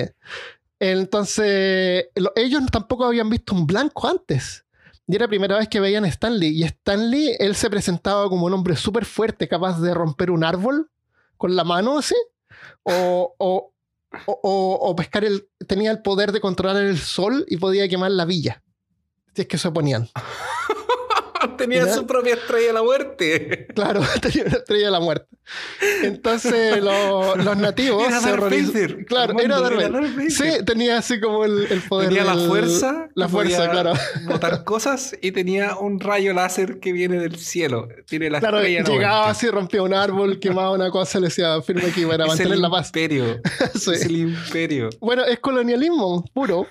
[0.79, 4.65] Entonces, lo- ellos tampoco habían visto un blanco antes.
[5.07, 6.49] Y era la primera vez que veían a Stanley.
[6.57, 10.89] Y Stanley, él se presentaba como un hombre súper fuerte, capaz de romper un árbol
[11.41, 12.13] con la mano así.
[12.83, 13.73] O, o,
[14.13, 15.49] o, pescar el.
[15.67, 18.61] Tenía el poder de controlar el sol y podía quemar la villa.
[19.33, 20.07] Si es que se oponían.
[21.61, 21.93] Tenía ¿Ya?
[21.93, 23.67] su propia estrella de la muerte.
[23.75, 25.27] Claro, tenía una estrella de la muerte.
[26.03, 29.91] Entonces, lo- los nativos Era se Darth horroriz- Vader, Claro, era Darth Vader.
[29.91, 30.31] Vader.
[30.31, 32.09] Sí, tenía así como el, el poder.
[32.09, 33.09] Tenía la fuerza.
[33.15, 33.93] La fuerza, claro.
[34.25, 37.87] Botar cosas y tenía un rayo láser que viene del cielo.
[38.07, 39.31] Tiene la Claro, estrella de la llegaba muerte.
[39.31, 42.69] así, rompía un árbol, quemaba una cosa, le decía firme aquí para Es mantener la
[42.69, 42.87] paz.
[42.87, 43.41] imperio.
[43.75, 43.91] Sí.
[43.93, 44.89] Es el imperio.
[44.99, 46.67] Bueno, es colonialismo puro.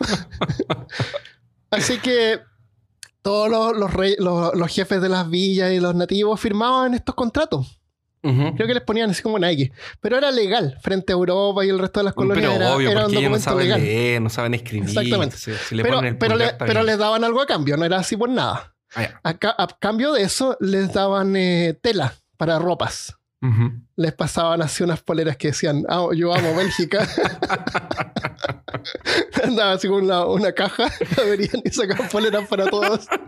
[1.71, 2.41] Así que
[3.23, 7.15] todos los, los, rey- los- los jefes de las villas y los nativos firmaban estos
[7.15, 7.77] contratos.
[8.23, 8.55] Ujú.
[8.55, 9.71] Creo que les ponían así como X.
[10.01, 12.47] Pero era legal frente a Europa y el resto de las colonias.
[12.51, 13.81] Pero era, obvio, era un porque ellos no saben legal.
[13.81, 14.89] leer, no saben escribir.
[14.91, 15.37] Exactamente.
[15.37, 18.17] entonces, si le Pero, pero, le- pero les daban algo a cambio, no era así
[18.19, 18.75] por nada.
[18.95, 19.21] Ah, ya.
[19.25, 23.17] A, a cambio de eso, les daban eh, tela para ropas.
[23.41, 23.73] Ujú.
[24.01, 27.07] Les pasaban así unas poleras que decían, "Ah, yo amo Bélgica.
[29.45, 33.07] Andaba así con una, una caja, la verían y sacaban poleras para todos.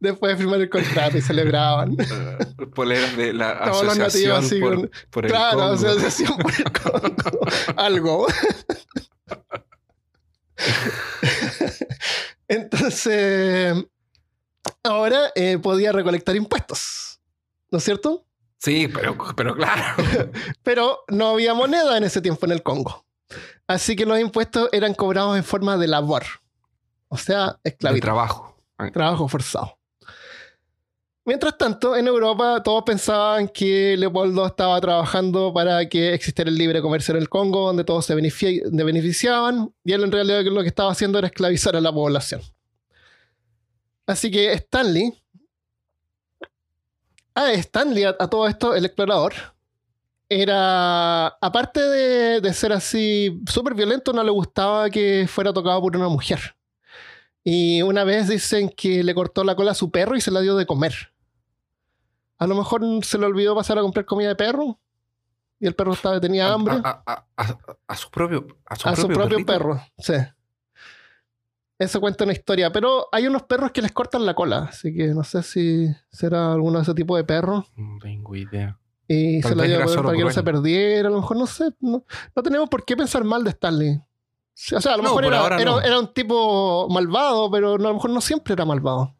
[0.00, 1.94] Después de firmar el contrato y celebraban.
[2.00, 2.38] Eh,
[2.74, 6.06] Poleras de la Todos los asociación así por, con- por el claro, Congo.
[6.06, 7.46] hacían por el Congo.
[7.76, 8.26] Algo.
[12.48, 13.74] Entonces,
[14.82, 17.20] ahora eh, podía recolectar impuestos.
[17.70, 18.24] ¿No es cierto?
[18.60, 19.82] Sí, pero, pero claro.
[20.62, 23.06] Pero no había moneda en ese tiempo en el Congo.
[23.66, 26.24] Así que los impuestos eran cobrados en forma de labor.
[27.08, 28.02] O sea, de esclavitud.
[28.04, 28.62] trabajo.
[28.92, 29.78] Trabajo forzado.
[31.24, 36.82] Mientras tanto, en Europa todos pensaban que Leopoldo estaba trabajando para que existiera el libre
[36.82, 40.62] comercio en el Congo, donde todos se benefici- de beneficiaban, y él en realidad lo
[40.62, 42.40] que estaba haciendo era esclavizar a la población.
[44.06, 45.19] Así que Stanley,
[47.34, 49.32] a Stanley, a, a todo esto, el explorador,
[50.28, 55.96] era, aparte de, de ser así súper violento, no le gustaba que fuera tocado por
[55.96, 56.56] una mujer.
[57.42, 60.40] Y una vez dicen que le cortó la cola a su perro y se la
[60.40, 60.94] dio de comer.
[62.38, 64.78] A lo mejor se le olvidó pasar a comprar comida de perro.
[65.58, 66.74] Y el perro estaba, tenía hambre.
[66.84, 67.56] A, a- a-
[67.88, 69.82] a su propio, a su a su propio, perro.
[69.98, 70.14] Sí.
[71.80, 72.70] Eso cuenta una historia.
[72.70, 74.66] Pero hay unos perros que les cortan la cola.
[74.70, 77.66] Así que no sé si será alguno de ese tipo de perro.
[77.76, 78.78] No tengo idea.
[79.08, 81.08] Y Tal se comer solo para que no se perdiera.
[81.08, 81.70] A lo mejor no sé.
[81.80, 82.04] No,
[82.36, 83.96] no tenemos por qué pensar mal de Stanley.
[83.96, 85.80] O sea, a lo No, mejor era, ahora era- no.
[85.80, 89.16] era un tipo malvado, pero no, a lo mejor no siempre era malvado.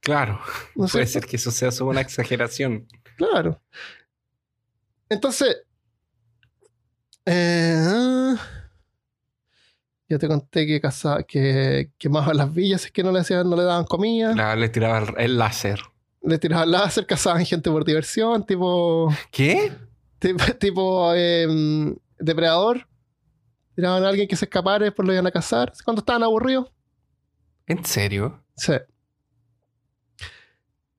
[0.00, 0.38] Claro.
[0.76, 2.86] ¿No es Puede ser que eso sea solo una exageración.
[3.16, 3.60] Claro.
[5.08, 5.62] Entonces,
[7.26, 8.34] eh,
[10.08, 13.56] ya te conté que, caza, que quemaba las villas es que no le, hacían, no
[13.56, 15.80] le daban comida, La- le tiraba el, el láser.
[16.22, 19.72] le tiraban láser, cazaban gente por diversión, tipo, ¿Qué?
[20.18, 22.86] tipo, tipo, em, depredador.
[23.74, 25.72] Tiraban a alguien que se escapara y después lo iban a cazar.
[25.84, 26.70] Cuando estaban aburridos.
[27.66, 28.42] ¿En serio?
[28.56, 28.72] Sí.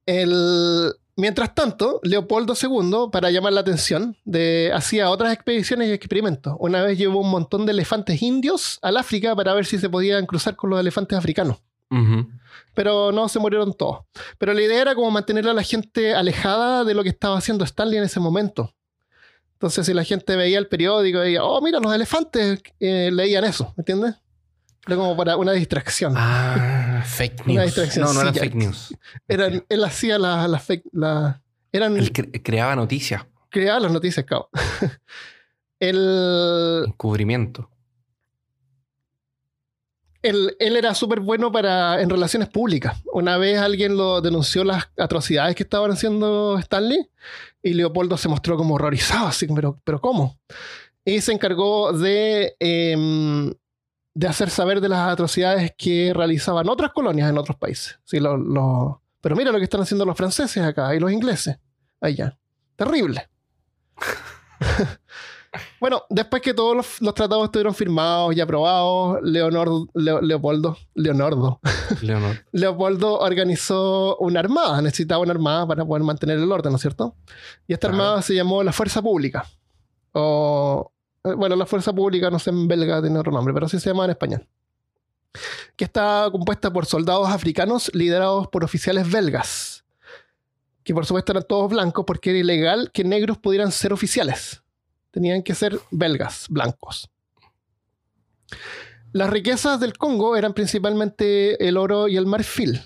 [0.05, 6.55] El, mientras tanto, Leopoldo II, para llamar la atención, de, hacía otras expediciones y experimentos.
[6.59, 10.25] Una vez llevó un montón de elefantes indios al África para ver si se podían
[10.25, 11.57] cruzar con los elefantes africanos.
[12.73, 14.05] Pero no se murieron todos.
[14.37, 17.65] Pero la idea era como mantener a la gente alejada de lo que estaba haciendo
[17.65, 18.73] Stanley en ese momento.
[19.53, 23.43] Entonces, si la gente veía el periódico y veía, oh, mira, los elefantes, eh, leían
[23.43, 24.15] eso, ¿me entiendes?
[24.87, 26.13] Era como para una distracción.
[26.15, 27.65] Ah, fake Una news.
[27.65, 28.41] distracción, No, no sí, era ya.
[28.41, 28.95] fake news.
[29.27, 34.25] Eran, él hacía las la, fake- la- eran Él cre- creaba noticias, creaba las noticias,
[34.25, 34.49] cabo.
[35.79, 37.69] él, encubrimiento.
[40.23, 42.97] él, él era súper bueno para en relaciones públicas.
[43.13, 47.09] Una vez alguien lo denunció las atrocidades que estaban haciendo Stanley
[47.61, 50.39] y Leopoldo se mostró como horrorizado, así, pero, pero ¿cómo?
[51.05, 53.53] y se encargó de, em,
[54.17, 57.99] de hacer saber de las atrocidades que realizaban otras colonias en otros países.
[58.03, 61.59] Sí, lo- lo- Pero mira lo que están haciendo los franceses acá y los ingleses
[62.01, 62.35] allá.
[62.75, 63.29] Terrible.
[65.79, 71.59] bueno, después que todos los, los tratados estuvieron firmados y aprobados, Leonor- Leo- Leopoldo, Leonardo,
[72.01, 72.37] Leonor.
[72.51, 77.15] Leopoldo organizó una armada, necesitaba una armada para poder mantener el orden, ¿no es cierto?
[77.67, 79.45] Y esta armada se llamó la Fuerza Pública.
[80.13, 80.91] O,
[81.35, 84.05] bueno, la Fuerza Pública, no sé en belga tiene otro nombre, pero así se llama
[84.05, 84.47] en español.
[85.75, 89.85] Que está compuesta por soldados africanos liderados por oficiales belgas.
[90.83, 94.63] Que por supuesto eran todos blancos porque era ilegal que negros pudieran ser oficiales.
[95.11, 97.09] Tenían que ser belgas, blancos.
[99.13, 102.81] Las riquezas del Congo eran principalmente el oro y el marfil,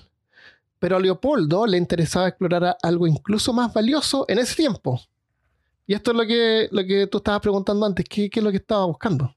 [0.80, 5.02] pero a Leopoldo le interesaba explorar algo incluso más valioso en ese tiempo.
[5.88, 8.52] Y esto es lo que, lo que tú estabas preguntando antes, ¿qué, qué es lo
[8.52, 9.36] que estaba buscando?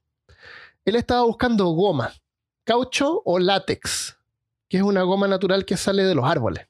[0.85, 2.11] Él estaba buscando goma,
[2.63, 4.17] caucho o látex,
[4.69, 6.67] que es una goma natural que sale de los árboles.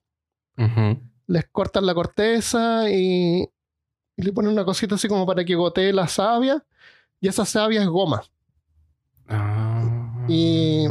[1.28, 3.42] Les cortan la corteza y,
[4.16, 6.64] y le ponen una cosita así como para que gotee la savia,
[7.20, 8.24] y esa savia es goma.
[9.28, 10.26] Ah.
[10.28, 10.88] Y-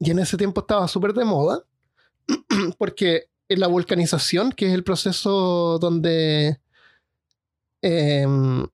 [0.00, 1.62] Y en ese tiempo estaba súper de moda,
[2.78, 6.58] porque en la vulcanización, que es el proceso donde...
[7.84, 8.66] em,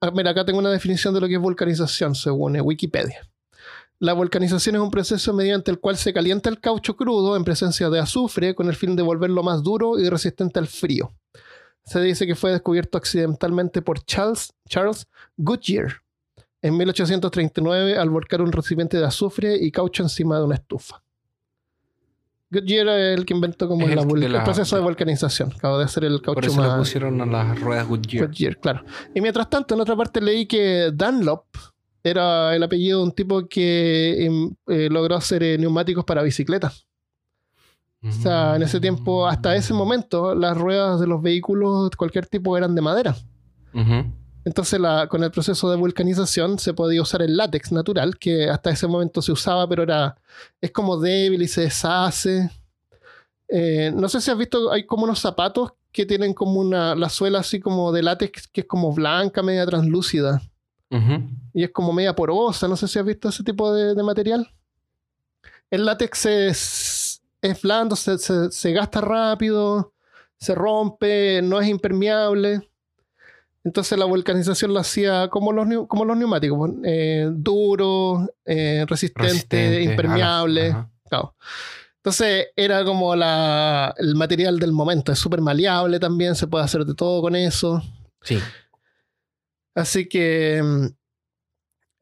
[0.00, 3.28] ah, mira, acá tengo una definición de lo que es vulcanización, según eh, Wikipedia.
[3.98, 7.90] La vulcanización es un proceso mediante el cual se calienta el caucho crudo en presencia
[7.90, 11.12] de azufre con el fin de volverlo más duro y resistente al frío.
[11.84, 15.06] Se dice que fue descubierto accidentalmente por Charles, Charles
[15.36, 16.02] Goodyear
[16.62, 21.02] en 1839 al volcar un recipiente de azufre y caucho encima de una estufa.
[22.50, 25.52] Goodyear es el que inventó como la el proceso de vulcanización.
[25.52, 28.26] Acabo de hacer el Por caucho eso le pusieron a las ruedas Goodyear.
[28.26, 28.84] Goodyear, claro.
[29.14, 31.44] Y mientras tanto, en otra parte leí que Dunlop
[32.02, 36.86] era el apellido de un tipo que em, eh, logró hacer eh, neumáticos para bicicletas.
[38.02, 42.26] O sea, en ese tiempo, hasta ese momento, las ruedas de los vehículos de cualquier
[42.26, 43.14] tipo eran de madera.
[43.74, 44.10] Ujú.
[44.44, 48.70] Entonces, la- con el proceso de vulcanización se podía usar el látex natural, que hasta
[48.70, 50.16] ese momento se usaba, pero era
[50.60, 52.50] es como débil y se deshace.
[53.48, 57.08] Eh, no sé si has visto, hay como unos zapatos que tienen como una, la
[57.08, 60.40] suela así como de látex, que es como blanca, media translúcida,
[61.54, 62.66] y es como media porosa.
[62.68, 64.48] No sé si has visto ese tipo de, de material.
[65.70, 69.92] El látex es, es blando, se, se- se gasta rápido,
[70.38, 72.69] se rompe, no es impermeable.
[73.62, 79.28] Entonces la vulcanización lo hacía como los, como los neumáticos, pues, eh, duro, eh, resistente,
[79.28, 80.74] Resistente, impermeable.
[81.08, 81.34] claro.
[81.96, 86.86] Entonces era como la, el material del momento, es súper maleable también, se puede hacer
[86.86, 87.82] de todo con eso.
[88.22, 88.38] Sí.
[89.74, 90.86] Así que mm,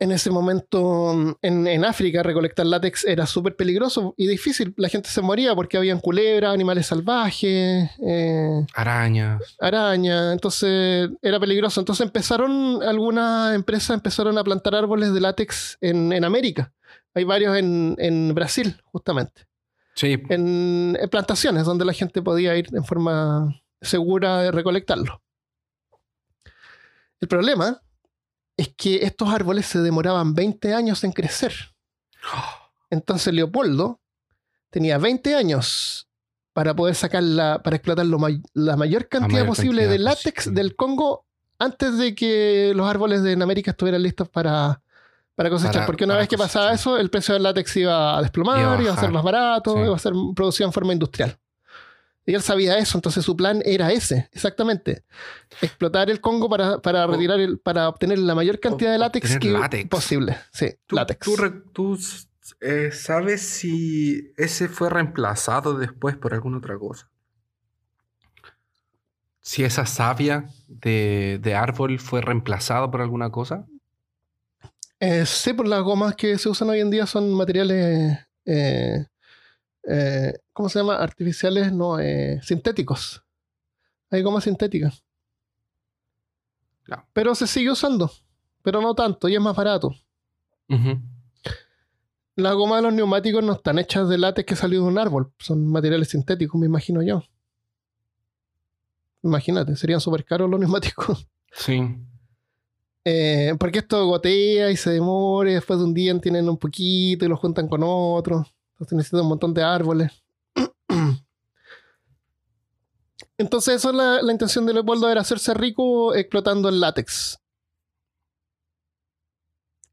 [0.01, 4.75] en ese momento mm, en, en África recolectar látex era súper peligroso y difícil.
[4.77, 9.57] La gente se moría porque habían culebras, animales salvajes, eh, Arañas.
[9.61, 10.33] arañas.
[10.33, 11.81] Entonces era peligroso.
[11.81, 16.73] Entonces empezaron, algunas empresas empezaron a plantar árboles de látex en, en América.
[17.15, 19.47] Hay varios en, en Brasil, justamente.
[19.95, 20.23] Sí.
[20.29, 25.21] En, en plantaciones donde la gente podía ir en forma segura de recolectarlo.
[27.21, 27.83] El problema
[28.59, 31.55] es que estos árboles se demoraban 20 años en crecer.
[32.91, 34.01] Entonces Leopoldo
[34.71, 36.09] tenía 20 años
[36.53, 38.19] para poder sacar la, para explotar lo
[38.55, 40.61] la mayor cantidad mayor posible cantidad de látex posible.
[40.61, 41.25] del Congo
[41.59, 44.83] antes de que los árboles de en América estuvieran listos para,
[45.37, 45.73] para cosechar.
[45.75, 48.75] Para- Porque una vez que pasaba eso, el precio del látex iba a desplomar, Iba
[48.77, 49.81] a iba a, ser más barato, Sí.
[49.81, 51.39] iba a ser producido en forma industrial.
[52.29, 55.03] Y él sabía eso, entonces su plan era ese, exactamente.
[55.63, 59.39] Explotar el Congo para, para O- retirar el, para obtener la mayor cantidad de látex
[59.39, 59.89] que látex.
[59.89, 60.37] posible.
[60.53, 61.27] Sí, ¿Tú, látex.
[61.73, 61.99] tú
[62.61, 67.09] eh, sabes si ese fue reemplazado después por alguna otra cosa?
[69.41, 73.65] Si esa savia de, de árbol fue reemplazado por alguna cosa.
[75.01, 79.07] Eh, sí, por las gomas que se usan hoy en día son materiales, eh,
[79.89, 80.97] eh, ¿cómo se llama?
[80.97, 83.25] Artificiales, no, eh, sintéticos.
[84.11, 85.03] Hay gomas sintéticas.
[87.13, 88.11] Pero se sigue usando,
[88.63, 89.95] pero no tanto y es más barato.
[92.37, 95.33] Las gomas de los neumáticos no están hechas de látex que salió de un árbol,
[95.39, 97.23] son materiales sintéticos, me imagino yo.
[99.23, 101.29] Imagínate, serían súper caros los neumáticos.
[101.53, 101.83] Sí.
[103.05, 107.25] Eh, porque esto gotea y se demora, y después de un día tienen un poquito
[107.25, 108.47] y lo juntan con otro.
[108.81, 110.13] Entonces un montón de árboles.
[113.39, 117.39] Entonces, eso es la, la intención de Leopoldo, era hacerse rico explotando el látex.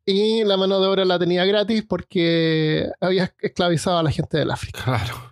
[0.08, 4.52] y la mano de obra la tenía gratis porque había esclavizado a la gente del
[4.52, 4.84] África.
[4.84, 5.32] Claro.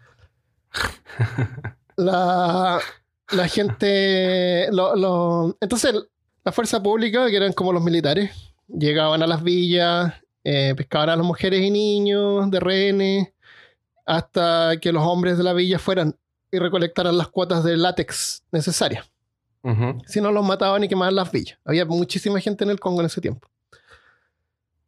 [1.95, 2.79] La,
[3.29, 4.67] la gente.
[4.71, 5.93] lo- lo- entonces,
[6.43, 8.31] la fuerza pública, que eran como los militares,
[8.67, 10.11] llegaban a las villas,
[10.43, 13.27] eh, pescaban a las mujeres y niños de rehenes,
[14.05, 16.15] hasta que los hombres de la villa fueran
[16.51, 19.09] y recolectaran las cuotas de látex necesarias.
[20.07, 21.57] Si no, los mataban y quemaban las villas.
[21.63, 23.47] Había muchísima gente en el Congo en ese tiempo.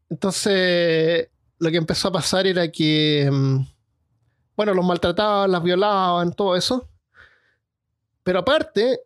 [0.09, 3.59] Entonces, lo que empezó a pasar era que, mm,
[4.57, 6.89] bueno, los maltrataban, las violaban, todo eso.
[8.23, 8.99] Pero aparte,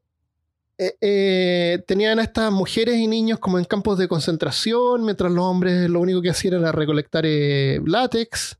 [0.78, 5.44] eh, eh, tenían a estas mujeres y niños como en campos de concentración, mientras los
[5.44, 8.58] hombres lo único que hacían era recolectar eh, látex.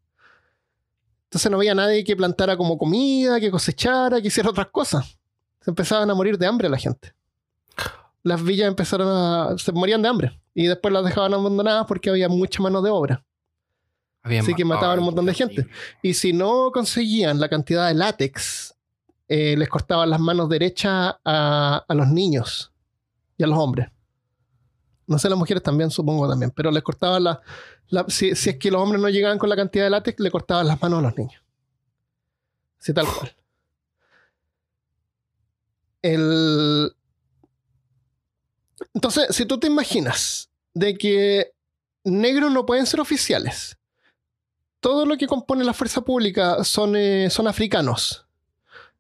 [1.30, 5.16] Entonces no había nadie que plantara como comida, que cosechara, que hiciera otras cosas.
[5.62, 7.14] Se empezaban a morir de hambre la gente.
[8.24, 9.56] Las villas empezaron a...
[9.60, 10.42] se morían de hambre.
[10.56, 13.24] Y después las dejaban abandonadas porque había mucha mano de obra.
[14.24, 15.68] Había Así que mataban un montón de gente.
[16.02, 18.74] Y si no conseguían la cantidad de látex,
[19.28, 22.74] eh, les cortaban las manos derechas a, a los niños
[23.38, 23.88] y a los hombres.
[25.06, 27.40] No sé, las mujeres también, supongo también, pero les cortaban la,
[28.08, 30.82] si es que los hombres no llegaban con la cantidad de látex, le cortaban las
[30.82, 31.42] manos a los niños.
[32.80, 33.36] Así tal cual.
[36.02, 36.96] El...
[38.94, 41.54] Entonces, si tú te imaginas de que
[42.04, 43.78] negros no pueden ser oficiales,
[44.80, 48.26] todo lo que compone la fuerza pública son, eh, son africanos.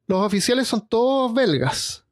[0.07, 2.03] Los oficiales son todos belgas.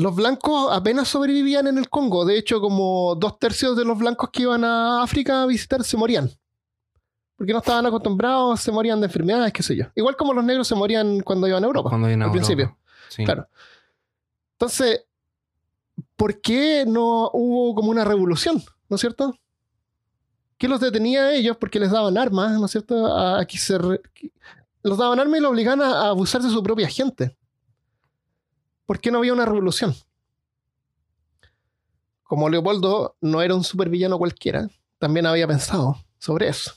[0.00, 2.24] Los blancos apenas sobrevivían en el Congo.
[2.24, 5.96] De hecho, como dos tercios de los blancos que iban a África a visitar se
[5.96, 6.30] morían.
[7.36, 9.84] Porque no estaban acostumbrados, se morían de enfermedades, qué sé yo.
[9.94, 11.88] Igual como los negros se morían cuando iban a Europa.
[11.90, 12.46] Cuando viene a al Europa.
[12.46, 12.78] principio.
[13.08, 13.24] Sí.
[13.24, 13.46] Claro.
[14.52, 15.04] Entonces,
[16.16, 18.62] ¿por qué no hubo como una revolución?
[18.88, 19.34] ¿No es cierto?
[20.58, 21.56] ¿Qué los detenía a ellos?
[21.56, 23.06] Porque les daban armas, ¿no es cierto?
[23.06, 24.02] A, a que se re-
[24.82, 27.36] los daban armas y los obligaban a, a abusar de su propia gente.
[28.90, 29.94] ¿Por qué no había una revolución?
[32.24, 34.68] Como Leopoldo no era un supervillano cualquiera,
[34.98, 36.72] también había pensado sobre eso.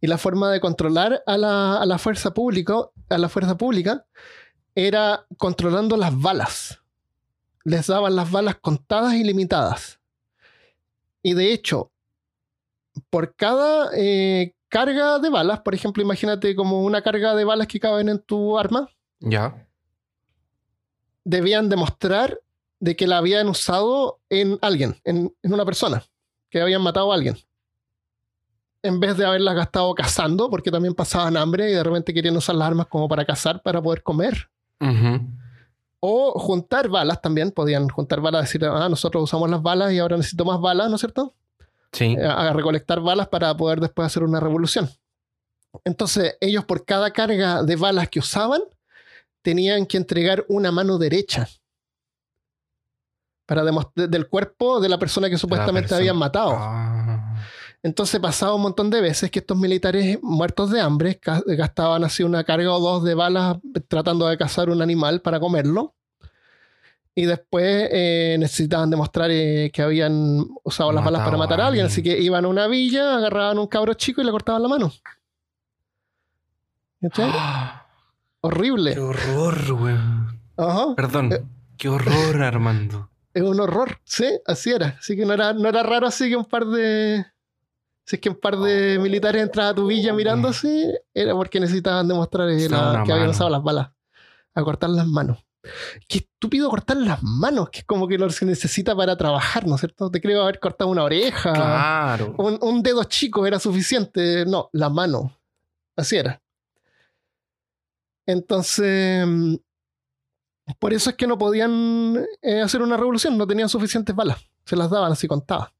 [0.00, 2.74] Y la forma de controlar a la, a la fuerza pública,
[3.08, 4.04] a la fuerza pública,
[4.74, 6.80] era controlando las balas.
[7.62, 10.00] Les daban las balas contadas y limitadas.
[11.22, 11.92] Y de hecho,
[13.10, 17.78] por cada eh, carga de balas, por ejemplo, imagínate como una carga de balas que
[17.78, 18.88] caben en tu arma,
[19.20, 19.68] Ya.
[21.24, 22.40] Debían demostrar
[22.80, 26.04] de que la habían usado en alguien, en, en una persona,
[26.50, 27.38] que habían matado a alguien.
[28.82, 32.56] En vez de haberlas gastado cazando, porque también pasaban hambre y de repente querían usar
[32.56, 34.50] las armas como para cazar, para poder comer.
[36.00, 40.16] O juntar balas también, podían juntar balas, decir, ah, nosotros usamos las balas y ahora
[40.16, 41.32] necesito más balas, ¿no es cierto?
[41.92, 42.16] Sí.
[42.18, 44.90] Eh, A recolectar balas para poder después hacer una revolución.
[45.84, 48.62] Entonces, ellos por cada carga de balas que usaban,
[49.42, 51.48] tenían que entregar una mano derecha
[53.46, 55.98] para demostrar del cuerpo de la persona que supuestamente persona.
[55.98, 56.52] habían matado.
[56.56, 57.36] Ah.
[57.82, 62.44] Entonces pasaba un montón de veces que estos militares muertos de hambre gastaban así una
[62.44, 65.94] carga o dos de balas tratando de cazar un animal para comerlo.
[67.14, 71.66] Y después eh, necesitaban demostrar eh, que habían usado las balas para matar a a
[71.66, 71.84] alguien.
[71.84, 71.92] alguien.
[71.92, 74.92] Así que iban a una villa, agarraban un cabro chico y le cortaban la mano.
[77.18, 77.81] Ah,
[78.42, 78.94] Horrible.
[78.94, 80.40] Qué horror, weón.
[80.56, 80.94] Ajá.
[80.96, 81.32] Perdón.
[81.32, 81.42] Eh.
[81.78, 83.08] Qué horror, Armando.
[83.34, 83.98] Es un horror.
[84.04, 84.96] Sí, así era.
[84.98, 87.24] Así que no era, no era raro así que un par de...
[88.04, 91.60] Si es que un par de militares entraban a tu villa mirando así, era porque
[91.60, 93.90] necesitaban demostrar la- que habían usado las balas.
[94.54, 95.38] A cortar las manos.
[96.08, 99.76] Qué estúpido cortar las manos, que es como que lo se necesita para trabajar, ¿no
[99.76, 100.10] es cierto?
[100.10, 102.34] Te creo haber cortado una oreja, Claro.
[102.38, 104.44] un, un dedo chico era suficiente.
[104.46, 105.38] No, la mano.
[105.96, 106.42] Así era.
[108.26, 109.54] Entonces, mm,
[110.78, 114.38] por eso es que no podían eh, hacer una revolución, no tenían suficientes balas.
[114.64, 115.70] Se las daban así contadas.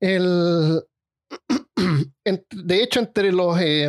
[0.00, 0.82] El,
[2.24, 3.88] de hecho, entre los, eh,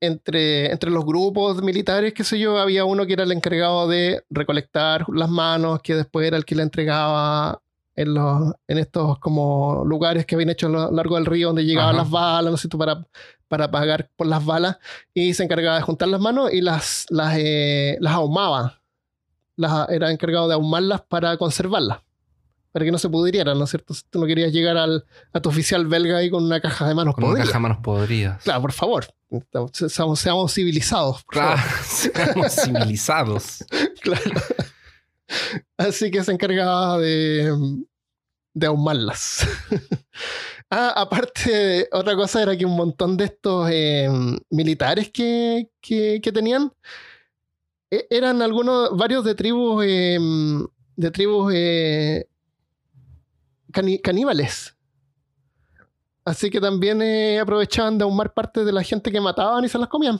[0.00, 4.24] entre, entre los grupos militares, qué sé yo, había uno que era el encargado de
[4.30, 7.60] recolectar las manos, que después era el que le entregaba
[7.96, 11.64] en, los, en estos como lugares que habían hecho a lo largo del río donde
[11.64, 12.02] llegaban Ajá.
[12.02, 13.06] las balas, no sé para,
[13.48, 14.78] para pagar por las balas,
[15.12, 18.80] y se encargaba de juntar las manos y las, las, eh, las ahumaba.
[19.56, 21.98] Las, era encargado de ahumarlas para conservarlas,
[22.72, 23.94] para que no se pudrieran, ¿no es cierto?
[23.94, 26.94] Si tú no querías llegar al, a tu oficial belga ahí con una caja de
[26.94, 28.42] manos Con una caja de manos podridas.
[28.42, 29.06] Claro, por favor.
[29.88, 31.22] Seamos, seamos civilizados.
[31.24, 31.84] por Claro, favor.
[31.86, 33.64] seamos civilizados.
[34.02, 34.40] Claro.
[35.78, 37.50] Así que se encargaba de,
[38.52, 39.46] de ahumarlas.
[40.70, 44.08] ah, aparte, otra cosa era que un montón de estos eh,
[44.50, 46.72] militares que, que, tenían
[47.90, 50.18] e, eran algunos, varios de tribus, eh,
[50.96, 52.28] de tribus eh,
[54.02, 54.76] caníbales.
[56.24, 57.02] Así que también
[57.38, 60.18] aprovechaban de ahumar parte de la gente que mataban y se las comían.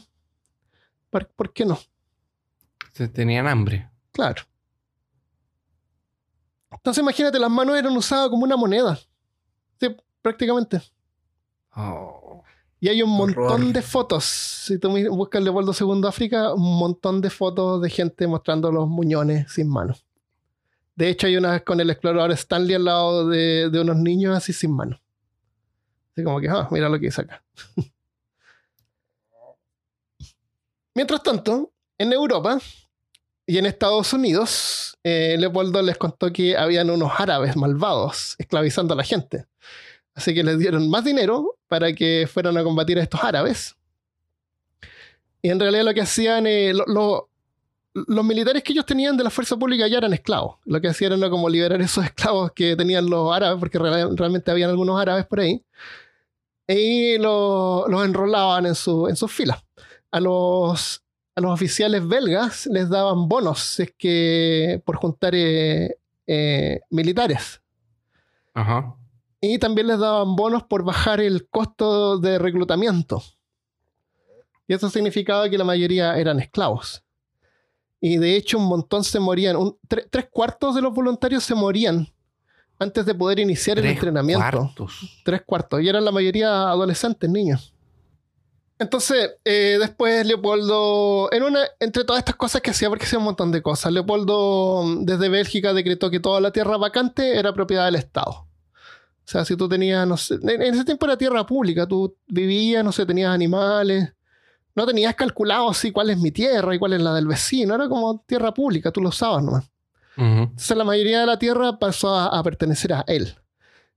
[1.09, 1.79] ¿Por, ¿por qué no?
[2.93, 3.89] Se tenían hambre.
[4.13, 4.43] Claro.
[6.71, 8.99] Entonces imagínate, las manos eran usadas como una moneda.
[10.25, 10.81] Prácticamente.
[11.77, 12.43] Oh,
[12.81, 14.25] y hay un montón de fotos.
[14.25, 18.89] Si tú buscas el Leopoldo II África, un montón de fotos de gente mostrando los
[18.89, 20.07] muñones sin manos.
[20.97, 24.75] De hecho, hay una con el explorador Stanley al lado de, unos niños así sin
[24.75, 24.99] manos.
[26.13, 27.45] Así como que, ah, mira lo que hice acá.
[30.95, 32.59] Mientras tanto, en Europa,
[33.47, 38.97] y en Estados Unidos, eh, Leopoldo les contó que habían unos árabes malvados esclavizando a
[38.97, 39.45] la gente.
[40.15, 43.77] Así que les dieron más dinero para que fueran a combatir a estos árabes.
[45.43, 49.57] Y en realidad lo que hacían, eh, los militares que ellos tenían de la fuerza
[49.57, 50.57] pública ya eran esclavos.
[50.65, 54.71] Lo que hacían era como liberar esos esclavos que tenían los árabes, porque realmente habían
[54.71, 55.63] algunos árabes por ahí.
[56.67, 59.63] Y los enrolaban en, su, en sus filas.
[60.11, 61.05] A los
[61.37, 67.61] a los oficiales belgas les daban bonos es que por juntar eh, eh, militares.
[68.55, 68.95] Ajá.
[69.47, 73.23] Y también les daban bonos por bajar el costo de reclutamiento.
[74.67, 77.05] Y eso significaba que la mayoría eran esclavos.
[78.01, 79.57] Y de hecho un montón se morían.
[79.87, 82.09] tres cuartos de los voluntarios se morían
[82.79, 84.51] antes de poder iniciar el entrenamiento.
[84.51, 85.21] Cuartos.
[85.25, 85.83] Tres cuartos.
[85.83, 87.75] Y eran la mayoría adolescentes, niños.
[88.79, 93.27] Entonces, eh, después Leopoldo, en una, entre todas estas cosas que hacía, porque hacía un
[93.27, 97.85] montón de cosas, Leopoldo mm, desde Bélgica decretó que toda la tierra vacante era propiedad
[97.85, 98.47] del Estado.
[99.25, 102.85] O sea, si tú tenías, no sé, en ese tiempo era tierra pública, tú vivías,
[102.85, 104.13] no sé, tenías animales,
[104.75, 107.89] no tenías calculado así cuál es mi tierra y cuál es la del vecino, era
[107.89, 109.71] como tierra pública, tú lo usabas nomás.
[110.17, 113.35] Entonces la mayoría de la tierra pasó a pertenecer a él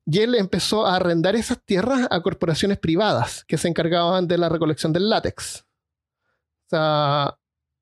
[0.09, 4.47] y él empezó a arrendar esas tierras a corporaciones privadas que se encargaban de la
[4.47, 5.65] recolección del látex.
[6.67, 7.37] O sea,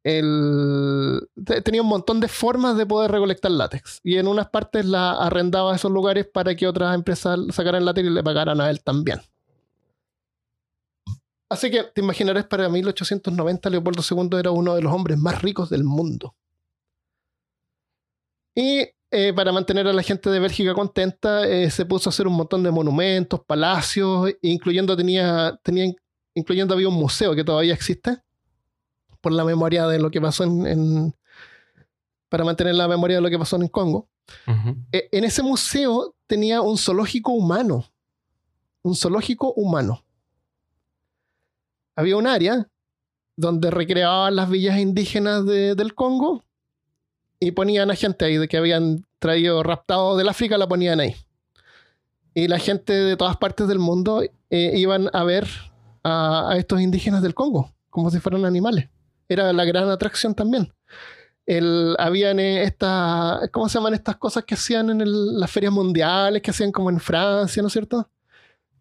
[0.06, 1.28] él
[1.64, 4.02] tenía un montón de formas de poder recolectar látex.
[4.04, 8.08] Y en unas partes la arrendaba a esos lugares para que otras empresas sacaran látex
[8.08, 9.20] y le pagaran a él también.
[11.50, 15.72] Así que te imaginarás, para 1890 Leopoldo II era uno de los hombres más ricos
[15.72, 16.36] del mundo.
[18.56, 22.28] Y eh, para mantener a la gente de Bélgica contenta, eh, se puso a hacer
[22.28, 25.92] un montón de monumentos, palacios, incluyendo tenía, tenía,
[26.36, 28.20] incluyendo había un museo que todavía existe,
[29.26, 31.16] por la memoria de lo que pasó en,
[32.30, 34.08] para mantener la memoria de lo que pasó en Congo.
[34.92, 37.86] Eh, en ese museo tenía un zoológico humano,
[38.84, 40.06] un zoológico humano.
[41.96, 42.68] Había un área
[43.36, 46.44] donde recreaban las villas indígenas del Congo
[47.40, 51.16] y ponían a gente ahí de que habían traído raptado del África, la ponían ahí.
[52.36, 55.48] Y la gente de todas partes del mundo eh, iban a ver
[56.04, 58.88] a, estos indígenas del Congo, como si fueran animales.
[59.28, 60.72] Era la gran atracción también.
[61.46, 66.42] El, habían eh, estas, ¿cómo se llaman estas cosas que hacían en las ferias mundiales,
[66.42, 68.10] que hacían como en Francia, ¿no es cierto?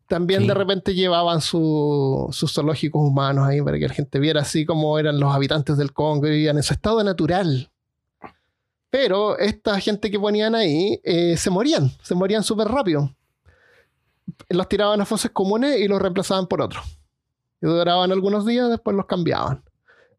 [0.06, 4.98] También de repente llevaban sus zoológicos humanos ahí para que la gente viera así como
[4.98, 7.70] eran los habitantes del Congo, vivían en su estado natural,
[8.94, 13.12] pero esta gente que ponían ahí eh, se morían, se morían súper rápido.
[14.48, 16.84] Los tiraban a fosas comunes y los reemplazaban por otros.
[17.60, 19.63] Y duraban algunos días, después los cambiaban.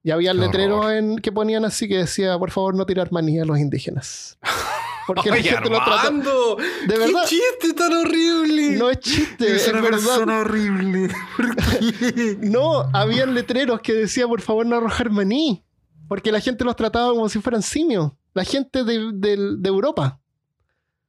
[0.06, 3.46] Y había letreros en, que ponían así que decía, por favor, no tirar manía a
[3.46, 4.38] los indígenas.
[5.08, 6.58] Porque la gente lo trató.
[6.58, 7.24] De verdad.
[7.28, 8.78] ¡Qué chiste tan horrible!
[8.78, 11.10] No es chiste, es, una persona horrible.
[12.40, 15.66] no, habían letreros que decía, por favor, no arrojar maní.
[16.08, 18.12] Porque la gente los trataba como si fueran simios.
[18.36, 20.22] La gente de, Europa.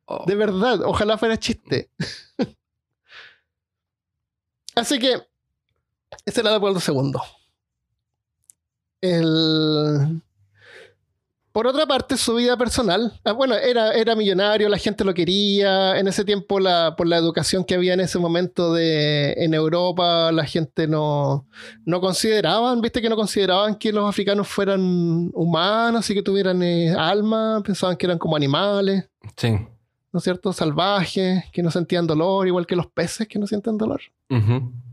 [0.06, 0.24] Oh.
[0.26, 1.90] De verdad, ojalá fuera chiste.
[4.74, 5.20] Así que,
[6.24, 7.20] ese era Leopoldo segundo.
[9.00, 10.22] El...
[11.56, 15.98] Por otra parte, su vida personal, ah, bueno, era, era millonario, la gente lo quería.
[15.98, 20.30] En ese tiempo, la, por la educación que había en ese momento de, en Europa,
[20.32, 21.46] la gente no,
[21.86, 26.94] no consideraban, viste que no consideraban que los africanos fueran humanos y que tuvieran eh,
[26.94, 29.08] alma, pensaban que eran como animales.
[29.38, 29.52] Sí.
[30.12, 30.52] ¿No es cierto?
[30.52, 34.02] Salvajes, que no sentían dolor, igual que los peces que no sienten dolor.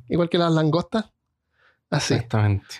[0.07, 1.11] Igual que las langostas.
[1.89, 2.13] Así.
[2.13, 2.75] Exactamente.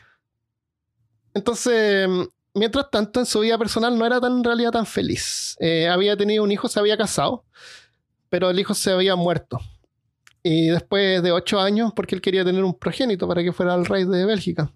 [1.34, 2.08] Entonces,
[2.54, 5.56] mientras tanto, en su vida personal no era tan en realidad tan feliz.
[5.60, 7.44] Eh, había tenido un hijo, se había casado,
[8.30, 9.60] pero el hijo se había muerto.
[10.44, 13.86] Y después de ocho años, porque él quería tener un progénito para que fuera el
[13.86, 14.72] rey de Bélgica.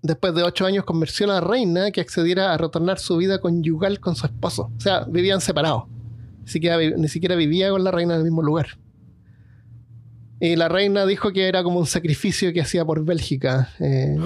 [0.00, 4.00] Después de ocho años convenció a la reina que accediera a retornar su vida conyugal
[4.00, 4.70] con su esposo.
[4.76, 5.84] O sea, vivían separados.
[6.42, 8.78] Ni siquiera, ni siquiera vivía con la reina en el mismo lugar.
[10.40, 13.70] Y la reina dijo que era como un sacrificio que hacía por Bélgica.
[13.80, 14.16] eh,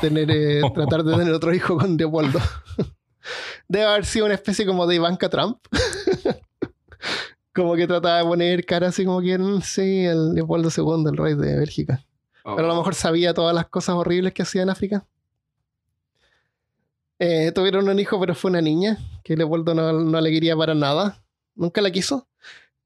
[0.00, 2.40] tener, eh, tratar de tener otro hijo con Leopoldo.
[3.68, 5.58] Debe haber sido una especie como de Ivanka Trump.
[7.54, 11.16] como que trataba de poner cara así como que mm, sí, el Leopoldo II, el
[11.16, 12.04] rey de Bélgica.
[12.44, 15.06] Pero a lo mejor sabía todas las cosas horribles que hacía en África.
[17.18, 20.74] Eh, tuvieron un hijo, pero fue una niña, que Leopoldo no, no le quería para
[20.74, 21.24] nada.
[21.54, 22.28] Nunca la quiso.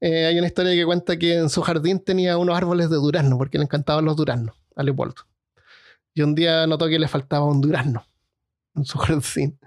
[0.01, 3.37] Eh, hay una historia que cuenta que en su jardín tenía unos árboles de durazno,
[3.37, 5.23] porque le encantaban los duraznos a Leopoldo.
[6.13, 8.05] Y un día notó que le faltaba un durazno
[8.75, 9.59] en su jardín.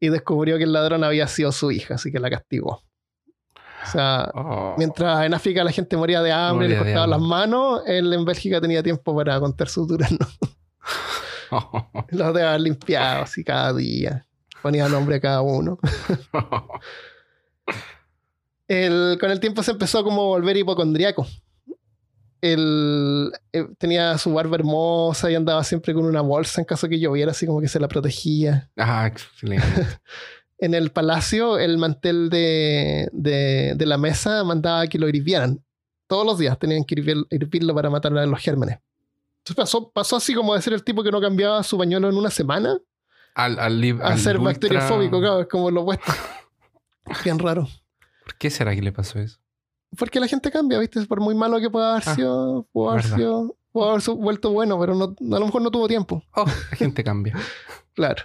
[0.00, 2.82] Y descubrió que el ladrón había sido su hija, así que la castigó.
[3.84, 4.74] O sea, Oh.
[4.76, 8.24] mientras en África la gente moría de hambre, Moría le cortaban las manos, él en
[8.24, 10.38] Bélgica tenía tiempo para contar sus duraznos.
[12.10, 14.26] Los dejaba limpiados así cada día.
[14.62, 15.78] Ponía nombre a cada uno.
[18.68, 21.26] El- con el tiempo se empezó como a volver hipocondriaco.
[22.40, 26.98] Él eh, tenía su barba hermosa y andaba siempre con una bolsa en caso que
[27.00, 28.70] lloviera, así como que se la protegía.
[28.76, 29.66] ah, excelente.
[30.60, 35.62] En el palacio, el mantel de, de- de la mesa mandaba que lo hirvieran.
[36.08, 38.78] Todos los días tenían que hirvir- hervirlo para matar a los gérmenes.
[39.38, 42.16] Entonces pasó, pasó así como de ser el tipo que no cambiaba su pañuelo en
[42.16, 42.76] una semana
[43.36, 46.12] Al, al, a ser ultra- bacteriofóbico, claro, es como lo opuesto.
[47.24, 47.68] Bien raro.
[48.24, 49.38] ¿Por qué será que le pasó eso?
[49.96, 51.04] Porque la gente cambia, ¿viste?
[51.06, 54.78] Por muy malo que pueda haber Ah, sido, pudo haber, sido, pudo haber vuelto bueno,
[54.78, 56.22] pero no, a lo mejor no tuvo tiempo.
[56.34, 57.34] Oh, la gente cambia.
[57.94, 58.22] Claro.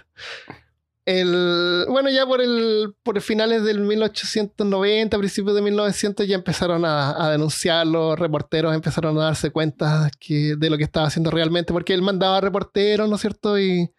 [1.04, 7.26] El, bueno, ya por el por finales del 1890, principios de 1900, ya empezaron a,
[7.26, 11.72] a denunciar, los reporteros empezaron a darse cuenta que, de lo que estaba haciendo realmente,
[11.72, 13.58] porque él mandaba reporteros, ¿no es cierto?
[13.58, 13.90] Y,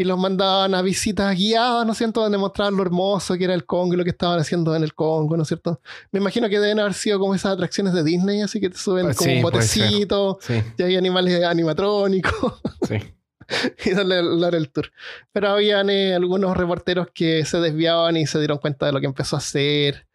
[0.00, 2.22] y los mandaban a visitas guiadas, ¿no es cierto?
[2.22, 4.94] Donde mostraban lo hermoso que era el Congo y lo que estaban haciendo en el
[4.94, 5.82] Congo, ¿no es cierto?
[6.10, 9.04] Me imagino que deben haber sido como esas atracciones de Disney, así que te suben
[9.04, 12.62] Pues como sí, un botecito Sí, y hay animales animatrónicos.
[12.88, 12.96] sí.
[13.84, 14.90] y darle, darle el tour.
[15.32, 19.06] Pero habían eh, algunos reporteros que se desviaban y se dieron cuenta de lo que
[19.06, 20.06] empezó a hacer.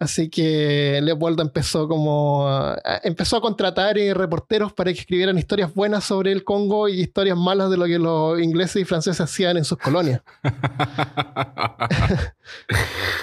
[0.00, 5.74] Así que Leopoldo empezó como a, empezó a contratar eh, reporteros para que escribieran historias
[5.74, 9.58] buenas sobre el Congo y historias malas de lo que los ingleses y franceses hacían
[9.58, 10.22] en sus colonias.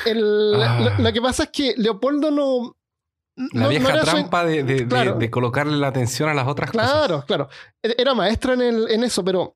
[0.06, 0.80] El- Ah.
[0.98, 2.76] lo, lo que pasa es que Leopoldo no...
[3.54, 5.16] La no- vieja trampa de, de- de- Claro.
[5.18, 6.90] de colocarle la atención a las otras cosas.
[6.92, 7.50] Claro, claro.
[7.84, 9.56] E- Era maestro en, el- en eso, pero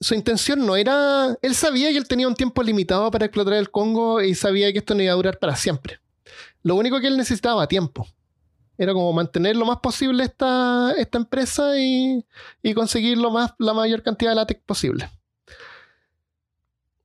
[0.00, 1.36] su intención no era.
[1.42, 4.78] Él sabía que él tenía un tiempo limitado para explotar el Congo y sabía que
[4.78, 5.98] esto no iba a durar para siempre.
[6.62, 8.06] Lo único que él necesitaba tiempo.
[8.78, 12.24] Era como mantener lo más posible esta, esta empresa y,
[12.62, 15.10] y conseguir lo más, la mayor cantidad de látex posible.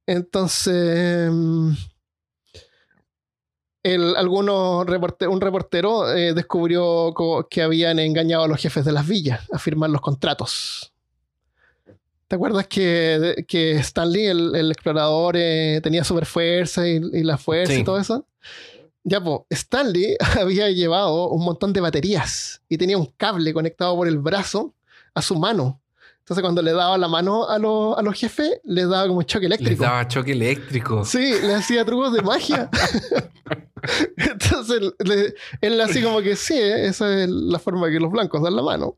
[0.05, 1.30] Entonces.
[1.32, 1.72] mm,
[3.84, 7.14] el- algunos reporte- un reportero eh, descubrió
[7.49, 10.91] que habían engañado a los jefes de las villas a firmar los contratos.
[12.28, 17.38] ¿Te acuerdas que, que Stanley, el, el explorador, eh, tenía super fuerza y, y la
[17.38, 17.80] fuerza Sí.
[17.80, 18.26] y todo eso?
[19.10, 24.08] Ya, pues, Stanley había llevado un montón de baterías y tenía un cable conectado por
[24.08, 24.74] el brazo
[25.14, 25.82] a su mano.
[26.20, 29.47] Entonces, cuando le daba la mano a, los- a los jefes, les daba como choque
[29.47, 29.84] Les eléctrico.
[29.86, 31.05] daba choque eléctrico.
[31.05, 32.70] Sí, le hacía trucos de magia.
[34.18, 36.88] Entonces, le- él así como que sí, ¿eh?
[36.88, 38.97] esa es la forma que los blancos dan la mano.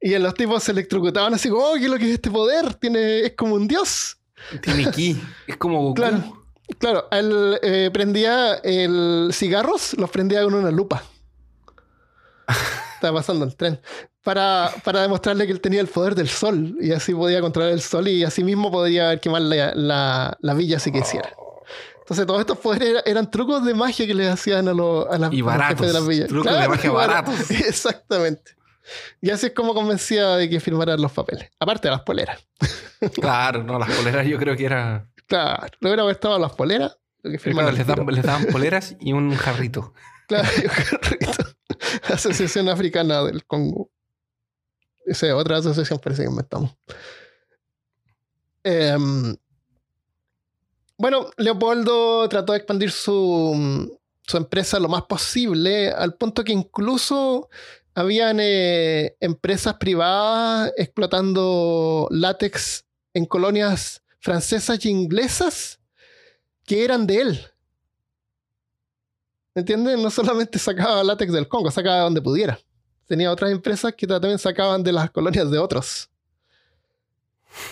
[0.00, 2.74] Y los tipos se electrocutaban así como, oh, ¿qué es lo que es este poder?
[2.74, 4.16] Tiene, es como un dios.
[4.62, 5.20] Tiene ki.
[5.48, 5.94] Es como Goku.
[5.94, 6.39] Claro.
[6.78, 11.02] Claro, él eh, prendía el cigarros, los prendía con una lupa.
[12.94, 13.80] Estaba pasando el tren.
[14.22, 17.80] Para, para demostrarle que él tenía el poder del sol y así podía controlar el
[17.80, 21.30] sol y así mismo podría quemar la, la, la villa si quisiera.
[22.00, 25.16] Entonces todos estos poderes era- eran trucos de magia que le hacían a, los a,
[25.16, 26.28] las- Y a los baratos, jefes de las villas.
[26.28, 27.50] trucos de magia baratos.
[27.50, 28.52] Exactamente.
[29.22, 31.48] Y así es como convencía de que firmaran los papeles.
[31.60, 32.38] Aparte de las poleras.
[33.14, 35.06] Claro, no, las poleras yo creo que era.
[35.30, 36.98] Claro, lo hubiera estado las poleras.
[37.22, 37.56] Lo que les, tiro.
[37.84, 39.94] daban, les daban poleras y un jarrito.
[40.30, 40.48] Claro,
[41.00, 41.44] correcto.
[42.14, 43.90] Asociación Africana del Congo.
[45.04, 46.70] Esa es otra asociación parece que inventamos.
[48.62, 49.36] Em,
[50.96, 57.48] bueno, Leopoldo trató de expandir su, su empresa lo más posible, al punto que incluso
[57.92, 65.80] habían eh, empresas privadas explotando látex en colonias francesas y inglesas
[66.64, 67.40] que eran de él.
[69.54, 69.98] ¿Entiendes?
[69.98, 72.58] No solamente sacaba látex del Congo, sacaba donde pudiera.
[73.06, 76.08] Tenía otras empresas que también sacaban de las colonias de otros.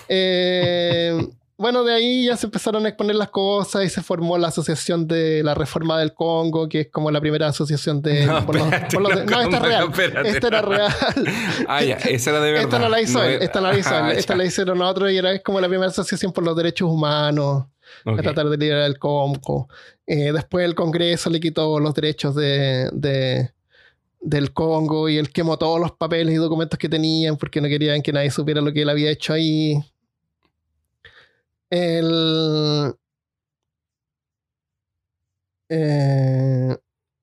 [0.09, 1.17] Eh,
[1.59, 5.07] bueno, de ahí ya se empezaron a exponer las cosas y se formó la Asociación
[5.09, 8.25] de la Reforma del Congo, que es como la primera asociación de...
[8.27, 9.89] No, por los- espérate, por los- no, no, esta es real.
[9.91, 10.93] Espérate, esta era real.
[11.69, 12.65] Ah, ya, esa era de verdad.
[12.65, 14.39] Esta no la hizo él, esta la hizo Ah, esta ya.
[14.39, 17.65] la hicieron otros y era es como la primera asociación por los derechos humanos,
[18.07, 18.19] Ok.
[18.21, 19.69] a tratar de liberar el Congo.
[20.07, 23.51] Eh, después el Congreso le quitó los derechos de, de-
[24.21, 28.01] del Congo y él quemó todos los papeles y documentos que tenían porque no querían
[28.03, 29.75] que nadie supiera lo que él había hecho ahí.
[31.71, 32.95] El...
[35.71, 36.77] Eh,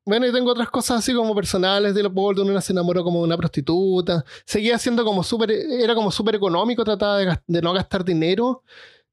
[0.08, 2.44] bueno, y tengo otras cosas así como personales de Leopoldo.
[2.44, 4.24] Una se enamoró como de una prostituta.
[4.46, 5.52] Seguía siendo como súper.
[5.52, 7.18] Era como súper económico, trataba
[7.48, 8.64] de, no gastar dinero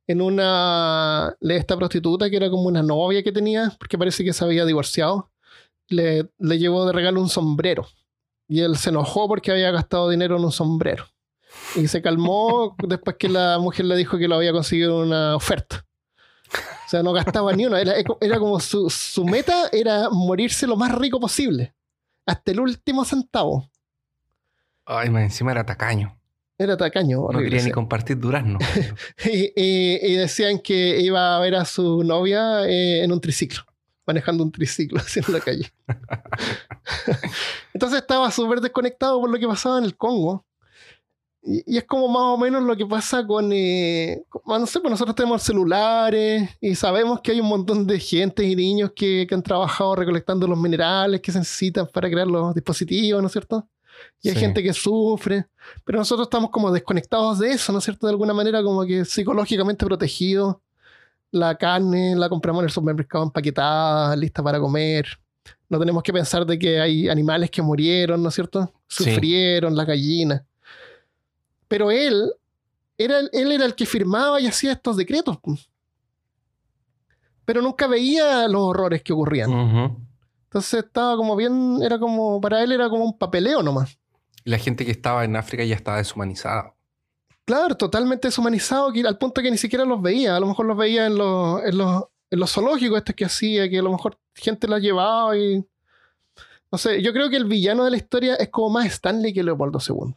[0.07, 1.35] en una.
[1.41, 4.67] de Esta prostituta que era como una novia que tenía, porque parece que se había
[4.67, 5.31] divorciado.
[5.89, 7.87] Le llevó de regalo un sombrero.
[8.49, 11.12] Y él se enojó porque había gastado dinero en un sombrero.
[11.77, 15.37] Y se calmó después que la mujer le dijo que lo había conseguido en una
[15.37, 15.87] oferta.
[16.53, 17.77] O sea, no gastaba ni uno.
[17.79, 21.75] Era, era como su, su meta era morirse lo más rico posible.
[22.27, 23.71] Hasta el último centavo.
[24.85, 26.19] Ay, más encima era tacaño.
[26.59, 27.27] Era tacaño.
[27.33, 28.59] No quería ni compartir durazno.
[29.25, 33.63] y, y- y decían que iba a ver a su novia eh, en un triciclo,
[34.07, 35.73] manejando un triciclo en la calle.
[37.73, 40.45] Entonces estaba súper desconectado por lo que pasaba en el Congo.
[41.45, 44.79] Y, y es como más o menos lo que pasa con, eh, con- no sé,
[44.81, 49.27] pues nosotros tenemos celulares y sabemos que hay un montón de gente y niños que,
[49.29, 53.33] que han trabajado recolectando los minerales que se necesitan para crear los dispositivos, ¿no es
[53.33, 53.67] cierto?
[54.23, 54.41] Y hay Sí.
[54.41, 55.47] gente que sufre,
[55.85, 58.07] pero nosotros estamos como desconectados de eso, ¿no es cierto?
[58.07, 60.57] De alguna manera como que psicológicamente protegidos.
[61.33, 65.07] La carne la compramos en el supermercado empaquetada, lista para comer.
[65.69, 68.73] No tenemos que pensar de que hay animales que murieron, ¿no es cierto?
[68.87, 69.05] Sí.
[69.05, 70.43] Sufrieron, las gallinas.
[71.73, 72.31] Pero él,
[72.99, 75.39] era, el- él era el que firmaba y hacía estos decretos.
[77.47, 79.51] Pero nunca veía los horrores que ocurrían.
[80.45, 83.99] Entonces estaba como bien, era como, para él era como un papeleo nomás.
[84.45, 86.75] La gente que estaba en África ya estaba deshumanizada.
[87.47, 90.37] Claro, totalmente deshumanizado, que, al punto que ni siquiera los veía.
[90.37, 93.67] A lo mejor los veía en los, en los, en los zoológicos estos que hacía,
[93.71, 95.65] que a lo mejor gente las llevaba y...
[96.71, 99.43] No sé, yo creo que el villano de la historia es como más Stanley que
[99.43, 100.13] Leopoldo II.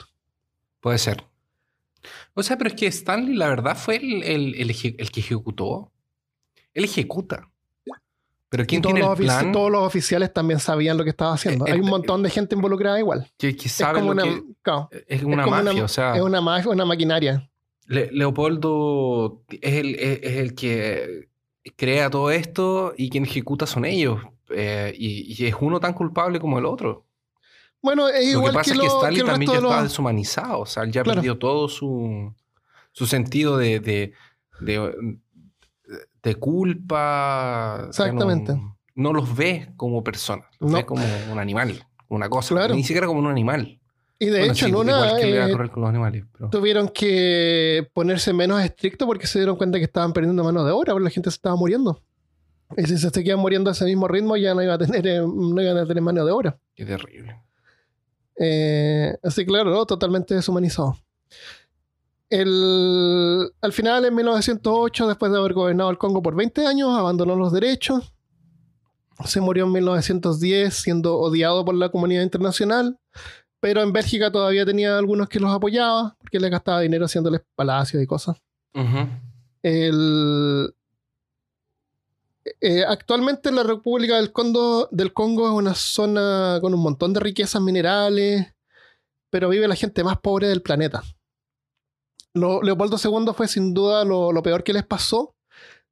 [0.82, 1.24] Puede ser.
[2.34, 5.20] O sea, pero es que Stanley, la verdad, fue el, el- el eje- el que
[5.22, 5.91] ejecutó.
[6.74, 7.49] Él ejecuta.
[8.49, 9.51] Pero ¿quién todos tiene los, el plan?
[9.51, 11.66] todos los oficiales también sabían lo que estaba haciendo.
[11.68, 13.30] Eh, Hay un eh, montón de gente involucrada igual.
[13.38, 14.43] Que, que Es como lo una, que...
[14.62, 16.16] claro, Es una una- mafia, o sea...
[16.16, 17.49] es una, una maquinaria.
[17.88, 21.28] Le- Leopoldo es el, es, es el que
[21.76, 24.22] crea todo esto y quien ejecuta son ellos.
[24.49, 27.06] Eh, y, y es uno tan culpable como el otro.
[27.86, 29.69] Bueno, es Lo igual que pasa es lo- que Stanley el también ya de los-
[29.71, 30.59] estaba deshumanizado.
[30.59, 31.17] O sea, él ya Claro.
[31.21, 32.33] perdió todo su,
[32.91, 34.13] su sentido de, de,
[34.59, 35.17] de,
[36.23, 37.86] de culpa.
[37.88, 38.53] Exactamente.
[38.53, 40.47] No, no los ve como personas.
[40.59, 40.77] Los No.
[40.77, 42.55] ve como un animal, una cosa.
[42.55, 42.75] Claro.
[42.75, 43.79] Ni siquiera como un animal.
[44.17, 45.15] Y de Bueno, hecho, sí, en una...
[45.17, 46.23] que eh, con los animales.
[46.31, 50.71] pero- tuvieron que ponerse menos estrictos porque se dieron cuenta que estaban perdiendo mano de
[50.71, 52.01] obra, porque la gente se estaba muriendo.
[52.77, 55.19] Y si se seguían muriendo a ese mismo ritmo, ya no iba a tener, eh,
[55.19, 56.57] no iban a tener mano de obra.
[56.75, 57.41] Qué terrible.
[58.38, 59.86] Eh, así claro, ¿no?
[59.86, 60.97] totalmente deshumanizado.
[62.29, 67.36] El- al final, en 1908, después de haber gobernado el Congo por 20 años, abandonó
[67.36, 68.13] los derechos.
[69.25, 72.97] Se murió en 1910 siendo odiado por la comunidad internacional,
[73.61, 78.01] pero en Bélgica todavía tenía algunos que los apoyaba porque le gastaba dinero haciéndoles palacios
[78.03, 78.38] y cosas.
[79.63, 80.73] El-
[82.61, 88.53] eh, actualmente la República del Congo, es una zona con un montón de riquezas minerales,
[89.31, 91.03] pero vive la gente más pobre del planeta.
[92.33, 95.35] Leopoldo II fue sin duda lo, peor que les pasó,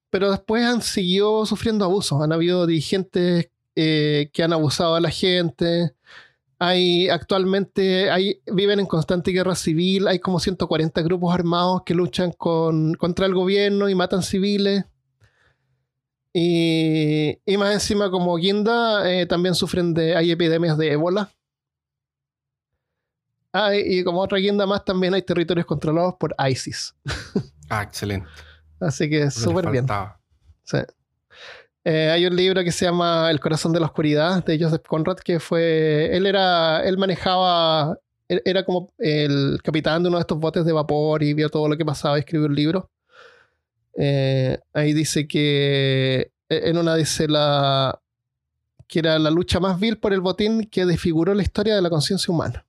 [0.10, 2.22] pero después han seguido sufriendo abusos.
[2.22, 5.96] Han habido dirigentes eh, que han abusado a la gente.
[6.60, 10.08] Hay actualmente hay, viven en constante guerra civil.
[10.08, 14.86] Hay como 140 grupos armados que luchan con, contra el gobierno y matan civiles.
[16.34, 20.16] Y, y más encima, como Guinda, eh, también sufren de.
[20.16, 21.32] Hay epidemias de ébola.
[23.56, 26.96] Ah, y como otra guinda más, también hay territorios controlados por ISIS.
[27.70, 28.28] Ah, excelente.
[28.80, 29.88] Así que súper bien.
[30.64, 30.78] Sí.
[31.86, 35.18] Eh, hay un libro que se llama El corazón de la oscuridad de Joseph Conrad
[35.18, 40.38] que fue él era él manejaba él era como el capitán de uno de estos
[40.38, 42.92] botes de vapor y vio todo lo que pasaba y escribió un libro.
[43.96, 48.00] Eh, ahí dice que en una dice la
[48.88, 51.90] que era la lucha más vil por el botín que desfiguró la historia de la
[51.90, 52.66] conciencia humana.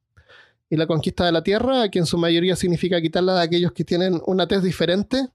[0.70, 3.84] Y la conquista de la tierra, que en su mayoría significa quitarla de aquellos que
[3.84, 5.28] tienen una tez diferente,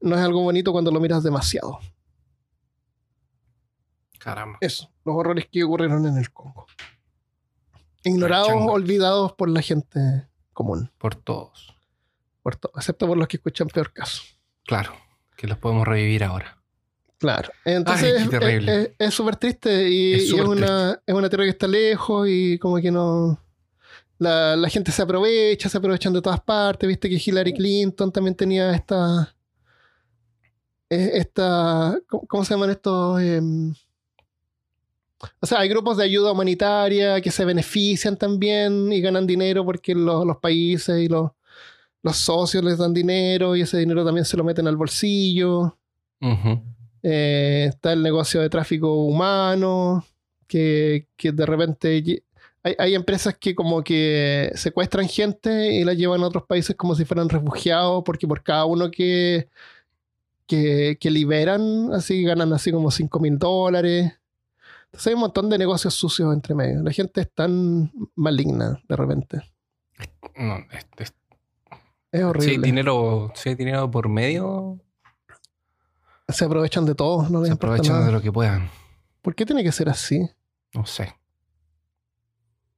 [0.00, 1.78] no es algo bonito cuando lo miras demasiado.
[4.18, 4.58] Caramba.
[4.60, 6.66] Eso, los horrores que ocurrieron en el Congo.
[8.02, 11.74] Ignorados, olvidados por la gente común, Por todos.
[12.42, 14.22] por to- excepto por los que escuchan peor caso.
[14.66, 14.94] Claro.
[15.36, 16.58] Que los podemos revivir ahora.
[17.18, 17.50] Claro.
[17.64, 18.94] Entonces Ay, es- terrible.
[19.10, 22.58] súper triste y, Es y es, súper una, es una tierra que está lejos y
[22.58, 23.40] como que no...
[24.18, 26.86] La, la gente se aprovecha, se aprovechan de todas partes.
[26.88, 29.34] Viste que Hillary Clinton también tenía esta...
[30.88, 33.20] esta ¿cómo, cómo se llaman estos?
[33.20, 33.74] Em,
[35.40, 39.94] o sea, hay grupos de ayuda humanitaria que se benefician también y ganan dinero porque
[39.94, 41.30] los, los países y los,
[42.04, 45.76] los socios les dan dinero y ese dinero también se lo meten al bolsillo.
[47.02, 50.04] Eh, está el negocio de tráfico humano,
[50.46, 52.22] que, que de repente
[52.62, 56.94] hay, hay empresas que como que secuestran gente y la llevan a otros países como
[56.94, 59.48] si fueran refugiados, porque por cada uno que,
[60.46, 64.12] que, que liberan, así ganan así como 5 mil dólares.
[64.86, 66.82] Entonces hay un montón de negocios sucios entre medio.
[66.82, 69.42] La gente es tan maligna de repente.
[70.36, 71.14] No, es- es-
[72.14, 72.66] Es si hay horrible.
[72.66, 74.78] dinero, si hay dinero por medio,
[76.28, 78.06] Se aprovechan de todo, no les se aprovechan nada.
[78.06, 78.70] de lo que puedan.
[79.20, 80.26] ¿Por qué tiene que ser así?
[80.72, 81.14] No sé.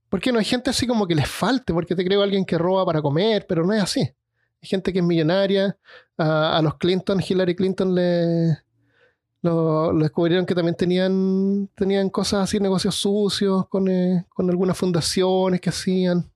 [0.09, 1.73] ¿Por qué no hay gente así como que les falte?
[1.73, 4.01] Porque te creo alguien que roba para comer, pero no es así.
[4.01, 5.77] Hay gente que es millonaria.
[6.17, 8.59] A, a los Clinton, Hillary Clinton le,
[9.43, 14.79] lo, lo descubrieron que también tenían, tenían cosas así, negocios sucios con, eh, con algunas
[14.79, 16.31] fundaciones que hacían.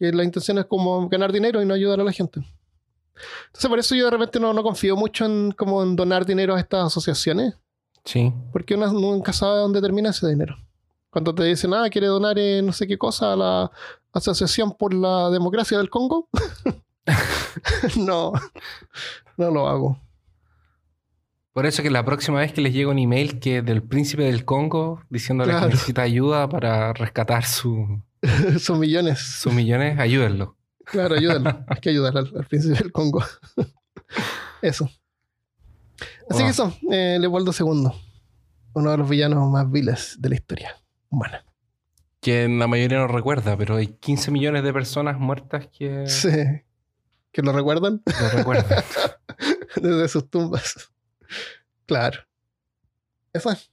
[0.00, 2.40] Que la intención es como ganar dinero y no ayudar a la gente.
[3.46, 6.54] Entonces por eso yo de repente no, no confío mucho en, como en donar dinero
[6.56, 7.54] a estas asociaciones.
[8.04, 8.32] Sí.
[8.50, 10.56] Porque uno nunca sabe dónde termina ese dinero.
[11.10, 13.70] Cuando te dicen, ah, quiere donar eh, no sé qué cosa a la
[14.12, 16.28] Asociación por la Democracia del Congo.
[17.96, 18.32] no,
[19.36, 20.00] no lo hago.
[21.52, 24.44] Por eso que la próxima vez que les llega un email que del príncipe del
[24.44, 25.66] Congo diciéndole Claro.
[25.66, 28.00] que necesita ayuda para rescatar su-
[28.58, 29.18] Son millones.
[29.20, 30.56] sus millones, ayúdenlo.
[30.84, 31.64] Claro, ayúdalo.
[31.68, 33.24] Hay que ayudar al, al príncipe del Congo.
[34.62, 34.90] eso.
[36.28, 37.88] Así que eso, eh, Leopoldo II.
[38.72, 40.76] Uno de los villanos más viles de la historia
[41.08, 41.44] humana.
[42.20, 46.28] Que la mayoría no recuerda, pero hay 15 millones de personas muertas que Sí.
[47.32, 48.02] ¿Que lo recuerdan?
[48.06, 48.84] lo recuerdan.
[49.76, 50.90] Desde sus tumbas.
[51.86, 52.20] Claro.
[53.32, 53.70] Eso es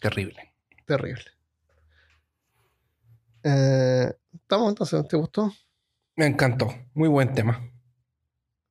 [0.00, 0.54] Terrible.
[0.86, 1.24] terrible.
[3.48, 5.06] Eh, ¿Estamos entonces?
[5.06, 5.52] ¿Te gustó?
[6.16, 6.68] Me encantó.
[6.94, 7.60] Muy buen tema.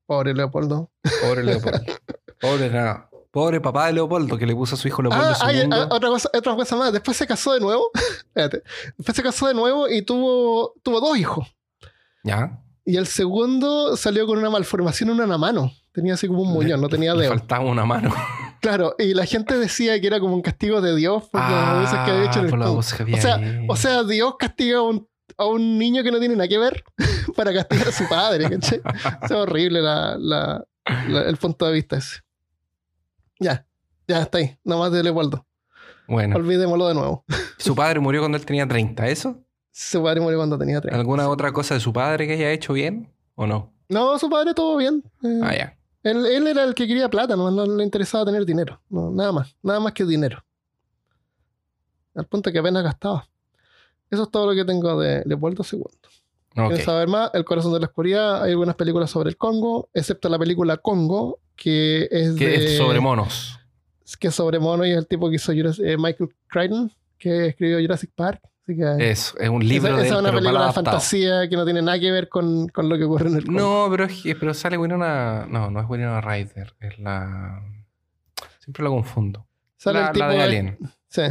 [0.06, 0.92] Pobre Leopoldo.
[1.22, 1.80] Pobre Leopoldo.
[2.42, 3.10] Pobre nada.
[3.32, 5.70] Pobre papá de Leopoldo que le puso a su hijo Leopoldo Ah, hay, II.
[5.72, 6.92] ah, otra, cosa, otra cosa más.
[6.94, 7.90] Después se casó de nuevo.
[8.28, 8.64] Espérate.
[8.98, 11.48] Después se casó de nuevo y tuvo, tuvo dos hijos.
[12.24, 12.62] ¿Ya?
[12.86, 15.72] Y el segundo salió con una malformación en una mano.
[15.92, 17.32] Tenía así como un muñón, no tenía Le dedo.
[17.32, 18.14] faltaba una mano.
[18.62, 22.00] Claro, y la gente decía que era como un castigo de Dios por las abusos
[22.06, 23.66] que había hecho en el Ah, que había O sea, ahí.
[23.70, 26.84] O sea, Dios castiga a un, a un niño que no tiene nada que ver
[27.36, 28.82] para castigar a su padre, ¿cachai?
[29.24, 30.66] Es horrible la, la-
[31.08, 32.22] la- el punto de vista ese.
[33.40, 33.66] Ya,
[34.08, 35.46] ya está ahí, nomás de Leopoldo.
[36.08, 37.26] bueno, Olvidémoslo de nuevo.
[37.58, 39.42] su padre murió cuando él tenía 30, ¿eso?
[39.72, 40.94] Su padre murió cuando tenía tres.
[40.96, 43.74] ¿Alguna otra cosa de su padre que haya hecho bien o no?
[43.90, 45.04] No, su padre todo bien.
[45.24, 45.75] Eh, Ah, ya.
[46.06, 48.80] Él, él era el que quería plata, no, no le interesaba tener dinero.
[48.90, 50.44] No, nada más, nada más que dinero.
[52.16, 53.28] Al punto que apenas gastaba.
[54.10, 55.80] Eso es todo lo que tengo de Leopoldo II.
[55.82, 56.68] Ok.
[56.70, 57.32] ¿Quieres saber más?
[57.34, 58.44] El corazón de la oscuridad.
[58.44, 62.78] Hay algunas películas sobre el Congo, excepto la película Congo, que es Que de, es
[62.78, 63.60] sobre monos.
[64.20, 67.48] que es sobre mono y es el tipo que hizo Jurassic- eh, Michael Crichton, que
[67.48, 68.42] escribió Jurassic Park.
[68.68, 71.56] Así que Es, es un libro esa, de esa es una película de fantasía que
[71.56, 73.60] no tiene nada que ver con, con lo que ocurre en el Congo.
[73.60, 75.46] No, pero, es pero sale Winona...
[75.48, 76.74] No, no es Winona Ryder.
[76.80, 77.62] Es la...
[78.60, 79.46] Siempre lo confundo.
[79.78, 80.78] Sale la, el tipo la de de- Alien.
[81.10, 81.22] Sí.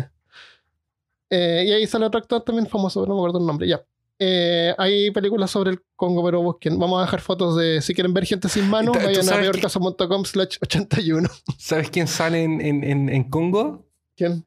[1.30, 3.66] Eh, y ahí sale otro actor también famoso, pero no me acuerdo el nombre.
[3.66, 3.82] Ya.
[4.20, 6.78] Eh, hay películas sobre el Congo, pero busquen.
[6.78, 7.82] Vamos a dejar fotos de.
[7.82, 11.28] Si quieren ver gente sin manos, ¿Tú- tú vayan a peorcaso.com slash 81.
[11.58, 13.84] ¿Sabes quién sale en, en, en, en Congo?
[14.16, 14.46] ¿Quién?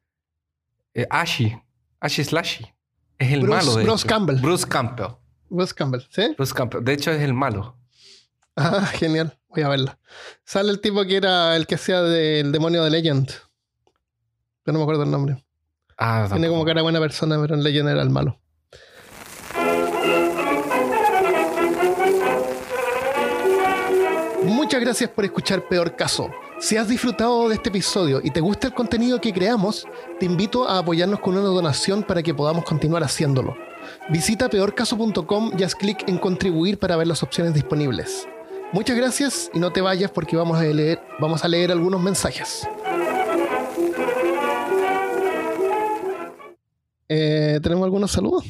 [0.94, 1.54] Eh, Ashi.
[2.00, 2.64] Ashi Slashy.
[3.18, 4.08] Es el Bruce- malo de Bruce hecho.
[4.08, 4.36] Campbell.
[4.40, 5.06] Bruce Campbell.
[5.50, 6.34] Bruce Campbell, ¿sí?
[6.36, 6.84] Bruce Campbell.
[6.84, 7.76] De hecho, es el malo.
[8.56, 9.36] Ah, genial.
[9.48, 9.98] Voy a verla.
[10.44, 13.28] Sale el tipo que era el que hacía del demonio de Legend.
[14.66, 15.44] Yo no me acuerdo el nombre.
[15.96, 18.38] Ah, Tiene como cara de buena persona, pero en Legend era el malo.
[24.44, 26.30] Muchas gracias por escuchar Peor Caso.
[26.60, 29.86] Si has disfrutado de este episodio y te gusta el contenido que creamos,
[30.18, 33.56] te invito a apoyarnos con una donación para que podamos continuar haciéndolo.
[34.10, 38.26] Visita peorcaso.com y haz clic en contribuir para ver las opciones disponibles.
[38.72, 42.66] Muchas gracias y no te vayas porque vamos a leer, vamos a leer algunos mensajes.
[47.08, 48.44] Eh, ¿Tenemos algunos saludos?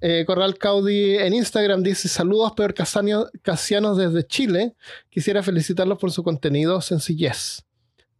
[0.00, 4.74] Eh, Corral Caudi en Instagram dice: Saludos, peor casianos desde Chile.
[5.08, 7.64] Quisiera felicitarlos por su contenido, sencillez.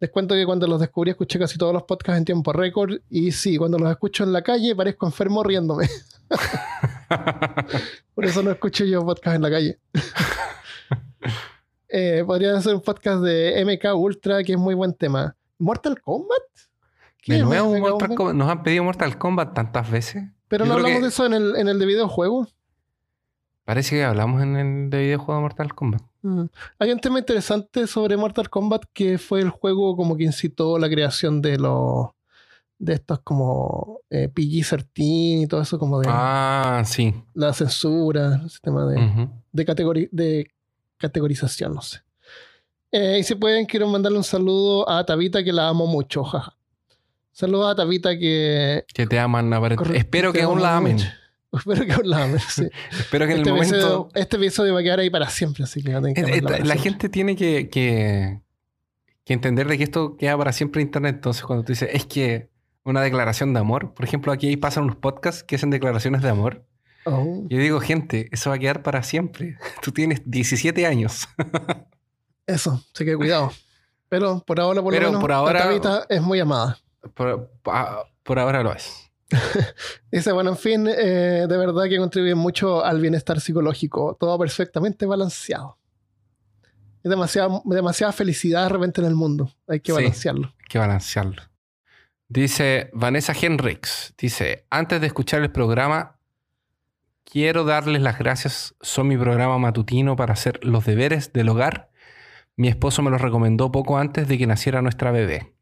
[0.00, 3.00] Les cuento que cuando los descubrí escuché casi todos los podcasts en tiempo récord.
[3.10, 5.88] Y sí, cuando los escucho en la calle parezco enfermo riéndome.
[8.14, 9.78] por eso no escucho yo podcast en la calle.
[11.88, 15.36] eh, podrían hacer un podcast de MK Ultra, que es muy buen tema.
[15.58, 16.42] ¿Mortal Kombat?
[17.20, 18.34] ¿Qué Mortal Kombat?
[18.34, 20.24] Nos han pedido Mortal Kombat tantas veces.
[20.50, 22.48] Pero no hablamos de eso en el, en el de videojuego.
[23.64, 26.02] Parece que hablamos en el de videojuego Mortal Kombat.
[26.22, 26.46] Mm.
[26.80, 30.88] Hay un tema interesante sobre Mortal Kombat que fue el juego como que incitó la
[30.88, 32.08] creación de los
[32.80, 38.48] de estos como eh, PG-13 y todo eso como de ah sí la censura el
[38.48, 40.50] sistema de, de, de
[40.96, 42.00] categorización no sé
[42.90, 46.56] eh, y si pueden quiero mandarle un saludo a Tabita que la amo mucho jaja
[47.32, 48.84] Saludos a Tabita que.
[48.92, 49.52] Que te aman,
[49.94, 50.98] Espero que aún la amen.
[51.52, 52.68] Espero que aún la amen, sí.
[52.92, 54.08] Espero que en el este momento.
[54.14, 55.92] este episodio va a quedar ahí para siempre, así que,
[56.64, 58.40] La gente tiene que, que,
[59.26, 61.16] entender de que esto queda para siempre en internet.
[61.16, 62.50] Entonces, cuando tú dices, es que
[62.84, 66.64] una declaración de amor, por ejemplo, aquí pasan unos podcasts que hacen declaraciones de amor.
[67.04, 67.46] Oh.
[67.48, 69.56] Yo digo, gente, eso va a quedar para siempre.
[69.82, 71.28] Tú tienes 17 años.
[72.46, 73.52] eso, así que cuidado.
[74.08, 76.78] Pero por ahora, por lo menos, por ahora, Tabita es muy amada.
[77.14, 79.10] Por, ahora lo es.
[80.10, 84.16] Dice, bueno, en fin, eh, de verdad que contribuye mucho al bienestar psicológico.
[84.18, 85.78] Todo perfectamente balanceado.
[87.02, 89.50] Es demasiada, demasiada felicidad de repente en el mundo.
[89.66, 90.48] Hay que balancearlo.
[90.48, 91.42] hay que balancearlo.
[92.28, 94.14] Dice Vanessa Henrix.
[94.18, 96.18] Dice, antes de escuchar el programa,
[97.24, 98.74] quiero darles las gracias.
[98.80, 101.90] Son mi programa matutino para hacer los deberes del hogar.
[102.56, 105.54] Mi esposo me los recomendó poco antes de que naciera nuestra bebé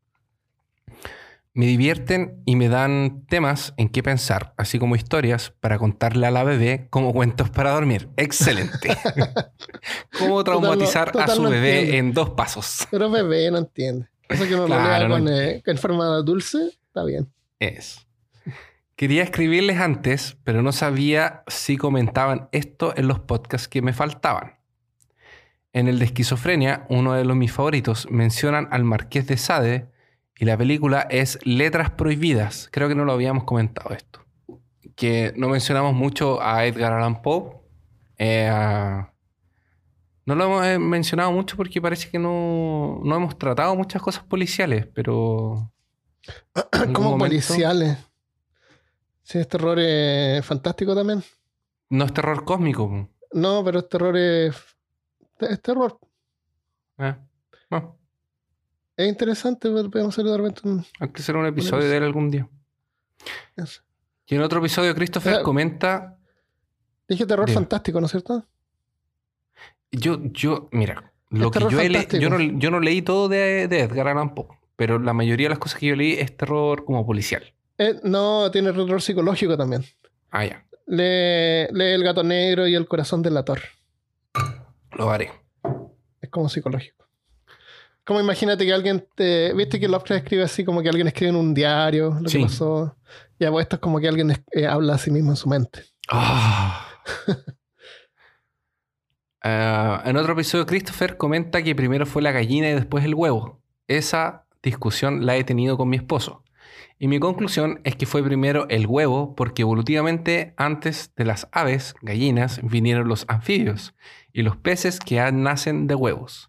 [1.55, 6.31] me divierten y me dan temas en qué pensar, así como historias para contarle a
[6.31, 8.09] la bebé como cuentos para dormir.
[8.17, 8.97] Excelente.
[10.19, 12.87] Cómo traumatizar a su bebé en dos pasos.
[12.91, 14.09] Pero bebé no entiende.
[14.29, 17.33] Eso que no lo lea con, eh, en forma dulce, está bien.
[17.59, 18.07] Es.
[18.95, 24.59] Quería escribirles antes, pero no sabía si comentaban esto en los podcasts que me faltaban.
[25.73, 29.89] En el de esquizofrenia, uno de los mis favoritos, mencionan al marqués de Sade,
[30.41, 32.69] y la película es Letras Prohibidas.
[32.71, 34.25] Creo que no lo habíamos comentado esto.
[34.95, 37.57] Que no mencionamos mucho a Edgar Allan Poe.
[38.19, 38.49] Eh,
[40.27, 44.87] no lo hemos eh, mencionado mucho porque parece que no, hemos tratado muchas cosas policiales,
[44.87, 45.73] pero...
[46.93, 47.99] ¿Cómo policiales?
[49.23, 51.21] Sí, es terror eh, fantástico también.
[51.91, 53.09] No es terror cósmico.
[53.33, 54.17] No, pero es terror...
[54.17, 55.99] es terror.
[57.71, 57.98] no.
[58.99, 60.85] Es interesante, podemos hacer de repente un.
[60.99, 62.49] Hay que hacer un episodio de él algún día.
[64.27, 66.19] Y en otro episodio, Christopher comenta.
[67.07, 68.45] Dije terror fantástico, ¿no es cierto?
[69.93, 74.09] Yo, yo, mira, lo que yo, he yo, no, yo no leí todo de, Edgar
[74.09, 77.55] Allan Poe, pero la mayoría de las cosas que yo leí es terror como policial.
[77.79, 79.85] Eh, no, tiene terror psicológico también.
[80.33, 80.67] Ah, ya.
[80.87, 83.61] Lee, lee El gato negro y El corazón del ator.
[84.91, 85.31] Lo haré.
[86.21, 86.98] Es como psicológico.
[88.09, 89.53] Como imagínate que alguien te.
[89.53, 92.97] ¿Viste que Lovecraft escribe así como que alguien escribe en un diario lo que pasó?
[93.39, 95.85] Ya, pues esto es como que alguien eh, habla a sí mismo en su mente.
[96.09, 96.89] Ah.
[99.45, 103.63] Eh, en otro episodio, Christopher comenta que primero fue la gallina y después el huevo.
[103.87, 106.43] Esa discusión la he tenido con mi esposo.
[106.99, 111.95] Y mi conclusión es que fue primero el huevo porque evolutivamente antes de las aves,
[112.03, 113.95] gallinas, vinieron los anfibios
[114.33, 116.48] y los peces que nacen de huevos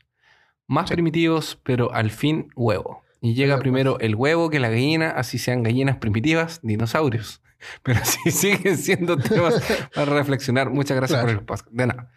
[0.70, 3.02] más primitivos, pero al fin huevo.
[3.22, 7.42] Y llega primero el huevo que la gallina, así sean gallinas primitivas, dinosaurios.
[7.84, 9.62] Pero así siguen siendo temas
[9.96, 10.70] para reflexionar.
[10.70, 11.72] Muchas gracias por el podcast.
[11.72, 12.12] De nada.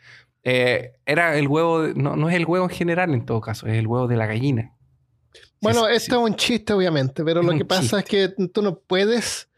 [0.44, 3.78] Eh, era el huevo, no, no, es el huevo en general en todo caso, es
[3.78, 4.76] el huevo de la gallina.
[5.60, 9.48] Bueno, esto es un chiste, obviamente, pero lo que pasa es que tú no puedes,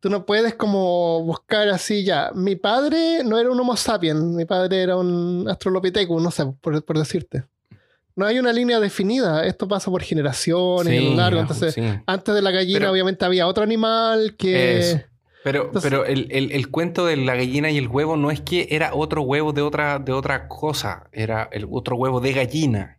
[0.00, 2.30] tú no puedes como buscar así ya.
[2.34, 6.98] Mi padre no era un Homo sapiens, mi padre era un Australopithecus, no sé, por
[6.98, 7.44] decirte
[8.16, 9.46] no hay una línea definida.
[9.46, 11.40] Esto pasa por generaciones y a lo largo.
[11.40, 15.04] Entonces, antes de la gallina, obviamente había otro animal que.
[15.42, 19.22] Pero, pero el, cuento de la gallina y el huevo no es que era otro
[19.22, 22.98] huevo de otra, de otra cosa, era el otro huevo de gallina.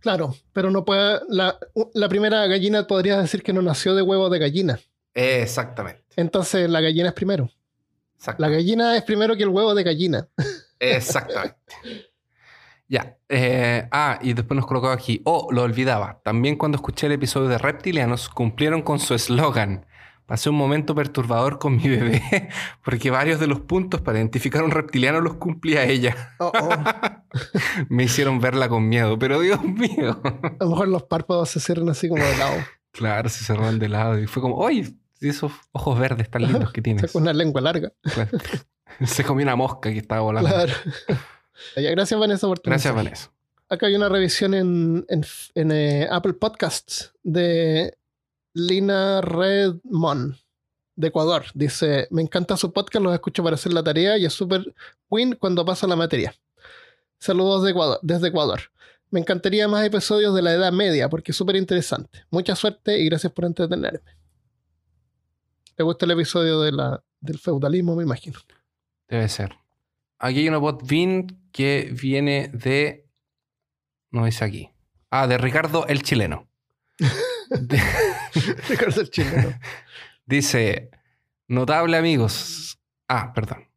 [0.00, 1.20] Claro, pero no puede.
[1.28, 1.56] La,
[1.94, 4.80] la primera gallina podría decir que no nació de huevo de gallina.
[5.14, 6.02] Exactamente.
[6.16, 7.50] Entonces la gallina es primero.
[8.38, 10.28] La gallina es primero que el huevo de gallina.
[10.80, 11.56] Exactamente.
[12.88, 13.16] Ya.
[13.28, 15.22] eh, ah, y después nos colocó aquí.
[15.24, 16.20] Oh, lo olvidaba.
[16.24, 19.86] También cuando escuché el episodio de Reptilianos, cumplieron con su eslogan.
[20.26, 22.22] Pasé un momento perturbador con mi bebé,
[22.84, 26.34] porque varios de los puntos para identificar a un reptiliano los cumplía ella.
[26.38, 26.70] Oh, oh.
[27.90, 30.20] Me hicieron verla con miedo, pero Dios mío.
[30.24, 32.56] A lo mejor los párpados se cierran así como de lado.
[32.92, 36.80] Claro, se cerraron de lado y fue como, oye, esos ojos verdes tan lindos que
[36.82, 37.12] tienes.
[37.12, 37.92] Con una lengua larga.
[38.02, 38.30] Claro.
[39.04, 40.48] Se comió una mosca que estaba volando.
[40.50, 40.72] Claro.
[41.76, 43.10] Gracias, Vanessa, por tu Gracias, mensaje.
[43.10, 43.32] Vanessa.
[43.68, 45.24] Acá hay una revisión en, en,
[45.54, 47.96] en, eh, Apple Podcasts de
[48.52, 50.36] Lina Redmond
[50.96, 51.44] de Ecuador.
[51.54, 54.74] Dice, me encanta su podcast, los escucho para hacer la tarea y es súper
[55.10, 56.34] win cuando pasa la materia.
[57.18, 58.60] Saludos de Ecuador, desde Ecuador.
[59.10, 62.24] Me encantaría más episodios de la Edad Media porque es súper interesante.
[62.30, 64.00] Mucha suerte y gracias por entretenerme.
[65.74, 68.38] ¿Te gusta el episodio de la, del feudalismo, me imagino?
[69.08, 69.56] Debe ser.
[70.18, 73.06] Aquí hay una botvin que viene de.
[74.10, 74.70] No dice aquí.
[75.08, 76.48] Ah, de Ricardo el chileno.
[77.48, 77.80] De-
[78.68, 79.56] Ricardo el chileno.
[80.26, 80.90] dice:
[81.46, 82.80] Notable amigos.
[83.08, 83.68] Ah, perdón.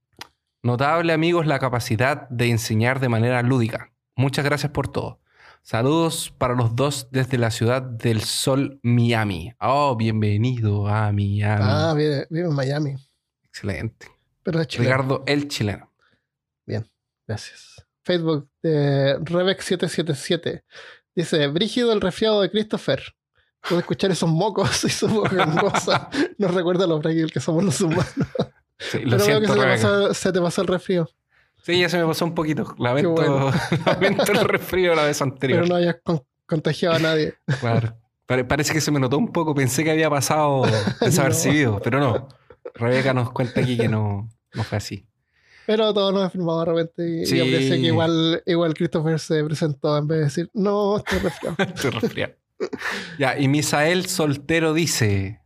[0.64, 3.94] Notable amigos la capacidad de enseñar de manera lúdica.
[4.16, 5.22] Muchas gracias por todo.
[5.62, 9.54] Saludos para los dos desde la ciudad del sol Miami.
[9.60, 11.44] Oh, bienvenido a Miami.
[11.46, 12.96] Ah, vive, vive en Miami.
[13.44, 14.08] Excelente.
[14.42, 14.90] Pero es chileno.
[14.90, 15.92] Ricardo el chileno.
[17.28, 17.86] Gracias.
[18.04, 20.64] Facebook de Rebex777
[21.16, 23.04] dice: Brígido el resfriado de Christopher.
[23.62, 26.10] Puedo escuchar esos mocos y su voz gangosa.
[26.38, 28.06] Nos recuerda lo frágil que somos los humanos.
[28.80, 31.10] Sí, lo Pero veo que se te, pasó, se te pasó el resfrío.
[31.64, 32.76] Sí, ya se me pasó un poquito.
[32.78, 33.52] Lamento, bueno.
[33.88, 35.62] lamento el resfrío la vez anterior.
[35.64, 37.34] Pero no hayas con- contagiado a nadie.
[37.60, 37.98] Claro.
[38.28, 39.56] Pare- parece que se me notó un poco.
[39.56, 40.62] Pensé que había pasado
[41.02, 42.28] desapercibido, pero no.
[42.76, 45.08] Rebeca nos cuenta aquí que no, no fue así.
[45.68, 47.40] Pero todos nos enfermamos de repente y, y Sí.
[47.40, 51.56] aprecio que igual, igual Christopher se presentó en vez de decir: No, estoy resfriado.
[51.76, 52.34] Estoy resfriado.
[53.20, 55.42] Ya, y Misael Soltero dice: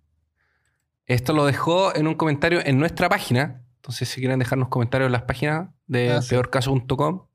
[1.08, 3.64] Esto lo dejó en un comentario en nuestra página.
[3.78, 6.30] Entonces, si quieren dejarnos comentarios en las páginas de Ah, sí.
[6.30, 7.26] peorcaso.com.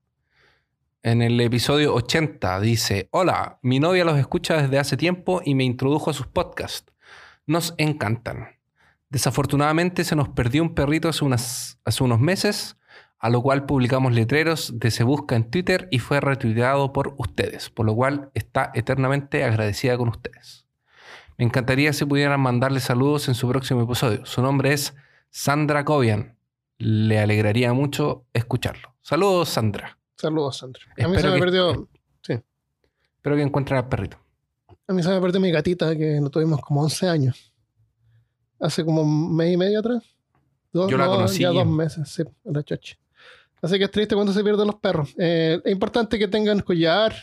[1.02, 5.64] En el episodio 80 dice: Hola, mi novia los escucha desde hace tiempo y me
[5.64, 6.92] introdujo a sus podcasts.
[7.46, 8.55] Nos encantan.
[9.10, 12.76] Desafortunadamente se nos perdió un perrito hace, unas, hace unos meses,
[13.18, 17.70] a lo cual publicamos letreros de Se Busca en Twitter y fue retuiteado por ustedes,
[17.70, 20.66] por lo cual está eternamente agradecida con ustedes.
[21.38, 24.24] Me encantaría si pudieran mandarle saludos en su próximo episodio.
[24.26, 24.94] Su nombre es
[25.30, 26.36] Sandra Cobian.
[26.78, 28.94] Le alegraría mucho escucharlo.
[29.02, 29.98] Saludos, Sandra.
[30.16, 30.82] Saludos, Sandra.
[31.02, 31.88] A mí se me que- perdió.
[32.28, 34.18] Espero que encuentren al perrito.
[34.86, 37.52] A mí se me perdió mi gatita que no tuvimos como 11 años.
[38.58, 40.02] Hace como un mes y medio atrás.
[40.72, 41.42] Dos, Yo la no, conocí.
[41.42, 42.98] Ya dos meses, sí, la choche.
[43.62, 45.14] Así que es triste cuando se pierden los perros.
[45.18, 47.14] Eh, es importante que tengan collar.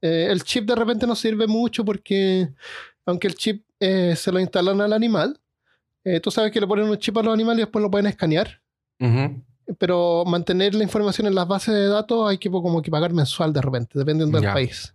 [0.00, 2.48] Eh, el chip de repente no sirve mucho porque,
[3.06, 5.38] aunque el chip eh, se lo instalan al animal,
[6.04, 8.06] eh, tú sabes que le ponen un chip a los animales y después lo pueden
[8.06, 8.60] escanear.
[8.98, 9.42] Ujú.
[9.78, 13.52] Pero mantener la información en las bases de datos hay que como que pagar mensual
[13.52, 14.52] de repente, dependiendo del Ya.
[14.54, 14.94] país.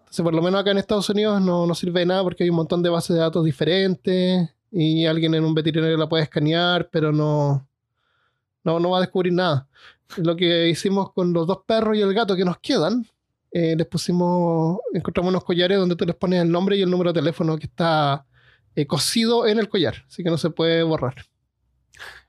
[0.00, 2.50] Entonces, por lo menos acá en Estados Unidos no, no sirve de nada porque hay
[2.50, 6.88] un montón de bases de datos diferentes y alguien en un veterinario la puede escanear,
[6.90, 7.66] pero no,
[8.64, 9.68] no, no va a descubrir nada.
[10.16, 13.06] Lo que hicimos con los dos perros y el gato que nos quedan,
[13.50, 17.12] eh, les pusimos, encontramos unos collares donde tú les pones el nombre y el número
[17.12, 18.26] de teléfono que está
[18.74, 21.14] eh, cosido en el collar, así que no se puede borrar.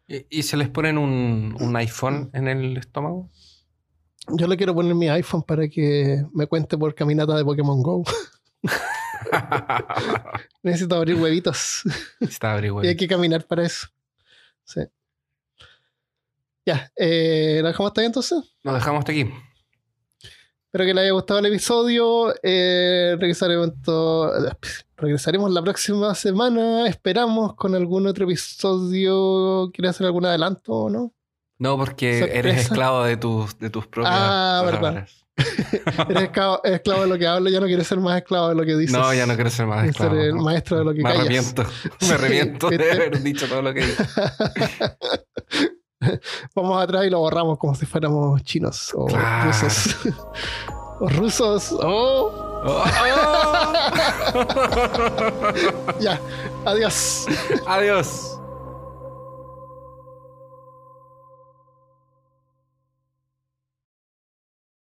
[0.07, 3.29] ¿Y, y se les ponen un, un iPhone en el estómago?
[4.31, 8.03] Yo le quiero poner mi iPhone para que me cuente por caminata de Pokémon Go.
[10.63, 11.81] Necesito abrir huevitos.
[12.19, 12.83] Está averiguado.
[12.85, 13.87] Y hay que caminar para eso.
[14.63, 14.81] Sí.
[16.65, 18.39] Ya, eh, ¿la dejamos hasta ahí entonces?
[18.63, 19.27] Nos dejamos hasta aquí.
[20.65, 22.31] Espero que les haya gustado el episodio.
[22.43, 23.73] Eh, regresaremos,
[25.51, 26.87] la próxima semana.
[26.87, 29.71] Esperamos con algún otro episodio.
[29.73, 31.11] ¿Quieres hacer algún adelanto o no?
[31.57, 32.39] No, porque Sorpresa.
[32.39, 35.07] eres esclavo de tus, de tus propias Ah, verdad.
[36.09, 38.63] Eres esclavo, esclavo de lo que hablo, ya no quieres ser más esclavo de lo
[38.65, 38.97] que dices.
[38.97, 40.23] No, ya no quiero ser más Quieres ser esclavo.
[40.27, 41.19] el maestro de lo que Me callas.
[41.19, 41.63] arrepiento.
[41.99, 44.03] Sí, Me arrepiento de haber dicho todo lo que dije.
[46.55, 49.47] Vamos atrás y lo borramos como si fuéramos chinos o Claro.
[49.51, 49.95] rusos.
[51.01, 51.71] o rusos.
[51.81, 53.73] Oh, Oh, oh.
[56.01, 56.19] ya.
[56.65, 57.25] Adiós.
[57.65, 58.38] Adiós.